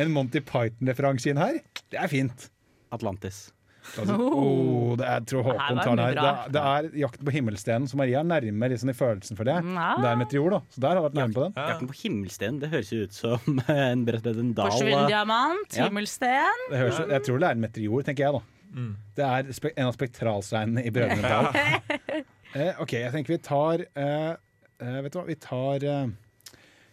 [0.00, 1.58] en Monty Python-referanse inn her.
[1.92, 2.46] Det er fint.
[2.92, 3.50] Atlantis.
[3.82, 6.14] Altså, oh, det er, jeg tror Håkon tar det her.
[6.14, 9.48] Det, er- det er jakten på himmelstenen, så Maria er nærme liksom, i følelsen for
[9.48, 9.56] det.
[9.58, 9.88] Ja.
[9.98, 10.60] Det er meteor, da.
[10.70, 11.56] Så der har jeg vært nærme på den.
[11.58, 11.66] Ja.
[11.72, 14.70] Jakten på himmelstenen' det høres jo ut som en Brett en dal.
[14.70, 15.88] Forsvunnet diamant, Ja.
[15.90, 16.64] himmelsten.
[16.70, 18.42] Det høres, jeg tror det er en meteor, tenker jeg, da.
[18.72, 18.92] Mm.
[19.18, 21.50] Det er en av spektralsteinene i Brødrene Dal.
[22.56, 24.30] eh, OK, jeg tenker vi tar eh,
[24.80, 26.06] eh, Vet du hva, vi tar eh,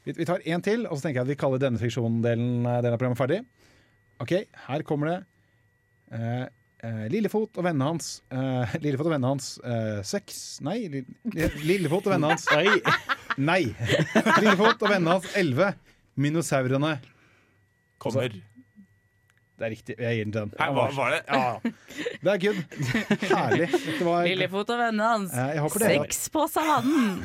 [0.03, 2.81] vi, vi tar én til, og så tenker jeg at vi kaller denne fiksjondelen eh,
[2.83, 3.39] delen av programmet ferdig.
[4.19, 4.33] OK,
[4.65, 5.19] her kommer det.
[6.79, 11.01] Eh, Lillefot og vennene hans eh, Lillefot og vennene hans eh, seks Nei, Li-
[11.35, 12.45] Li- Lillefot og vennene hans
[13.39, 13.63] Nei!
[14.43, 15.73] Lillefot og vennene hans elleve.
[16.19, 16.93] Minosaurene.
[17.99, 18.31] Kommer.
[19.59, 19.95] Det er riktig.
[19.99, 20.51] Jeg gir den til den.
[20.55, 21.19] Hva var, var det?
[21.27, 21.73] Ja,
[22.23, 22.59] det er good.
[23.27, 23.67] Herlig.
[24.07, 25.35] Var Lillefot og vennene hans.
[25.35, 27.19] Eh, Sex på savannen.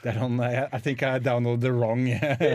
[0.00, 2.06] Det er sånn I, think I downloaded the wrong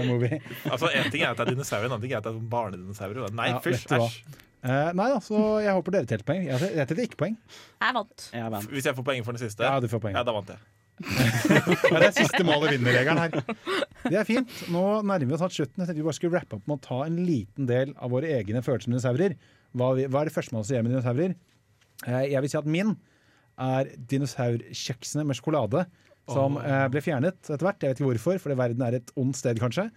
[0.10, 0.40] movie.
[0.68, 2.44] Altså, En ting er at det er dinosaurer, en annen ting er at det er
[2.56, 3.28] barnedinosaurer.
[3.38, 4.42] Nei, Ja, fysj, æsj.
[4.66, 6.46] Eh, nei da, så jeg håper dere telte poeng.
[6.48, 7.36] Jeg, jeg telte ikke poeng.
[7.84, 8.24] Jeg vant.
[8.34, 8.72] jeg vant.
[8.74, 10.16] Hvis jeg får poeng for den siste, Ja, du får poeng.
[10.18, 10.64] ja, da vant jeg.
[11.92, 13.34] Ja, det er siste målet vinner-regelen her.
[14.06, 14.52] Det er fint.
[14.72, 15.82] Nå nærmer vi oss snart slutten.
[15.84, 18.32] Jeg tenkte vi bare skulle rappe opp med å ta en liten del av våre
[18.38, 19.36] egne følelser med dinosaurer.
[19.76, 21.36] Hva, vi, hva er det første man sier med dinosaurer?
[22.08, 22.96] Eh, jeg vil si at min
[23.66, 25.86] er dinosaurkjeksene med sjokolade.
[26.32, 27.84] Som eh, ble fjernet etter hvert.
[27.86, 29.90] Jeg vet ikke hvorfor, fordi verden er et ondt sted, kanskje.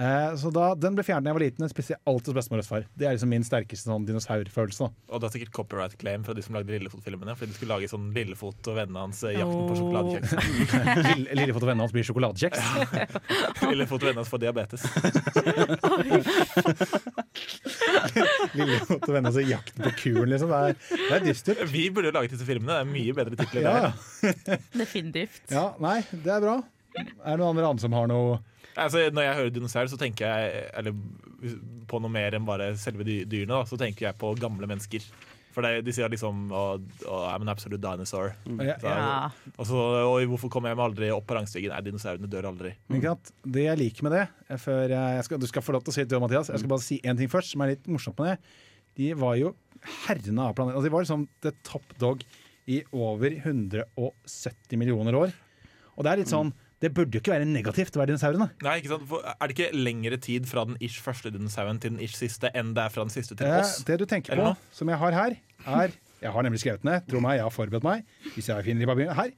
[0.00, 1.60] Eh, så da Den ble fjernet da jeg var liten.
[1.66, 2.86] Den spiste jeg alltid hos bestemor og far.
[2.96, 4.78] Det er liksom min sterkeste sånn dinosaurfølelse.
[4.88, 4.90] da.
[5.12, 7.34] Og det er sikkert copyright claim fra de som lagde Lillefot-filmene.
[7.36, 10.30] Fordi de skulle lage sånn Lillefot og vennene hans eh, Jakten på sjokoladekjeks.
[11.12, 12.60] Lille- Lillefot og vennene hans blir sjokoladekjeks.
[13.70, 14.82] Lillefot og vennene hans får diabetes.
[18.56, 20.52] Lillefot og vennene hans i jakten på kuren, liksom.
[20.52, 21.62] Det er, det er dystert.
[21.72, 22.72] Vi burde jo laget disse filmene.
[22.72, 23.62] Det er mye bedre titler.
[23.66, 23.82] Ja, der.
[23.92, 24.56] ja.
[24.82, 25.42] Definitivt.
[25.52, 26.56] ja, nei, det er bra.
[27.22, 28.40] Er det noen andre andre som har noe
[28.72, 30.94] Altså, når jeg hører dinosaur, så tenker jeg eller,
[31.90, 33.52] på noe mer enn bare selve dyrene.
[33.52, 35.04] Da, så tenker jeg på gamle mennesker.
[35.52, 38.32] For det, de sier liksom oh, oh, I'm an absolute dinosaur.
[38.56, 39.50] Ja, Så, Ja.
[39.58, 41.74] Og så Oi, hvorfor kommer jeg meg aldri opp på rangstigen?
[41.74, 42.72] Nei, dinosaurene dør aldri.
[42.88, 43.34] Ikke sant?
[43.44, 45.96] Det jeg liker med det før jeg, jeg skal, Du skal få lov til å
[45.98, 46.48] si det, Mathias.
[46.48, 48.56] Jeg skal bare si én ting først, som er litt morsomt med det.
[49.02, 49.52] De var jo
[50.06, 50.78] herrene av planeten.
[50.78, 52.24] Altså, de var liksom the top dog
[52.72, 55.36] i over 170 millioner år.
[55.96, 56.52] Og det er litt sånn
[56.82, 58.48] Det burde jo ikke være negativt å være dinosaurene.
[58.66, 59.04] Nei, ikke sant?
[59.10, 62.50] For er det ikke lengre tid fra den ish første dinosauren til den ish siste
[62.58, 63.76] enn det er fra den siste til oss?
[63.86, 67.06] det du tenker på, som jeg har her, er Jeg har nemlig skrevet ned.
[67.10, 68.02] Tro meg, jeg har forberedt meg.
[68.34, 69.14] Hvis jeg finner i papiret.
[69.18, 69.30] Her.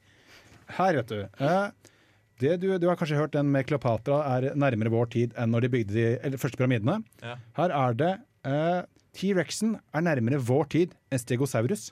[0.77, 1.21] Her, vet du.
[1.41, 1.93] Eh,
[2.41, 5.65] det du, du har kanskje hørt den med Kleopatra er nærmere vår tid enn når
[5.65, 6.99] de bygde de eller, første pyramidene.
[7.23, 7.37] Ja.
[7.57, 8.11] Her er det
[8.49, 8.81] eh,
[9.15, 11.89] T-rexen er nærmere vår tid enn Stegosaurus.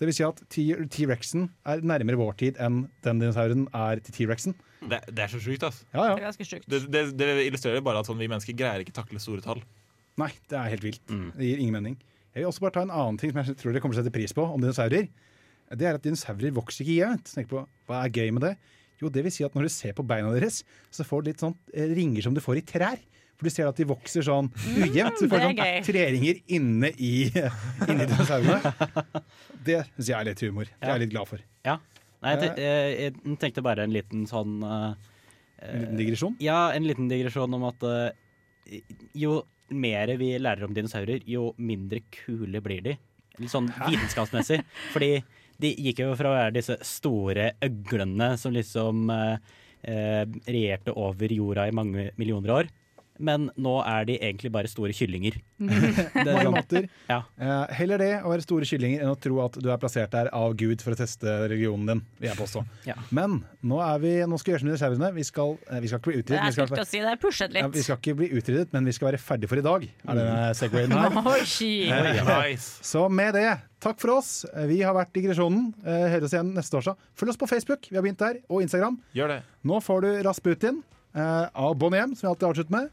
[0.00, 4.56] Det vil si at T-rexen er nærmere vår tid enn den dinosauren er til T-rexen.
[4.84, 5.84] Det, det er så sjukt, altså.
[5.94, 6.66] Ja, Det er ganske sjukt.
[6.68, 9.62] Det, det, det illustrerer bare at sånn, vi mennesker greier ikke takle store tall.
[10.20, 11.00] Nei, det er helt vilt.
[11.08, 11.96] Det gir ingen mening.
[12.34, 14.04] Jeg vil også bare ta en annen ting som jeg tror dere kommer til å
[14.04, 15.06] sette pris på om dinosaurer.
[15.74, 17.30] Det er at dinosaurer vokser ikke jevnt.
[17.30, 18.54] Tenk på, Hva er gøy med det?
[19.00, 20.60] Jo, det vil si at når du ser på beina deres,
[20.94, 23.00] så får du litt sånn eh, ringer som du får i trær.
[23.34, 25.18] For du ser at de vokser sånn ujevnt.
[25.18, 25.78] Så du får sånn gøy.
[25.86, 27.14] treringer inne i,
[27.88, 28.74] inni dinosaurene.
[29.64, 30.70] Det syns jeg er litt humor.
[30.70, 31.42] Det er jeg litt glad for.
[31.66, 31.78] Ja.
[32.24, 34.92] Nei, jeg, jeg, jeg tenkte bare en liten sånn uh,
[35.60, 36.38] En liten digresjon.
[36.40, 38.08] Ja, en liten digresjon om at uh,
[39.18, 39.42] jo
[39.74, 42.96] mer vi lærer om dinosaurer, jo mindre kule blir de.
[43.40, 44.60] Litt sånn vitenskapsmessig.
[44.94, 45.18] Fordi
[45.62, 49.52] de gikk jo fra å være disse store øglene som liksom eh,
[49.86, 52.72] eh, regjerte over jorda i mange millioner år.
[53.22, 55.36] Men nå er de egentlig bare store kyllinger.
[55.64, 57.20] Det er sånn, ja.
[57.38, 60.30] Eh, heller det å være store kyllinger enn å tro at du er plassert der
[60.34, 62.64] av Gud for å teste religionen din, vil jeg påstå.
[62.88, 62.96] Ja.
[63.14, 65.10] Men nå, er vi, nå skal vi gjøre som dinosaurene.
[65.14, 66.46] Vi skal, eh, vi skal ikke bli utryddet.
[66.48, 67.14] Vi skal, å si det.
[67.22, 69.86] Pushet ja, vi skal ikke bli utryddet, men vi skal være ferdig for i dag.
[70.08, 70.26] Er det
[70.58, 71.20] Segwayen her?
[72.34, 72.82] Nice.
[72.84, 73.46] Så med det,
[73.82, 74.32] takk for oss.
[74.68, 75.70] Vi har vært Digresjonen.
[75.86, 76.98] Eh, oss igjen neste torsdag.
[77.18, 78.98] Følg oss på Facebook, vi har begynt der, og Instagram.
[79.16, 79.40] Gjør det.
[79.66, 80.82] Nå får du Rasputin
[81.14, 82.92] eh, av Bonnie M, som vi alltid avslutter med.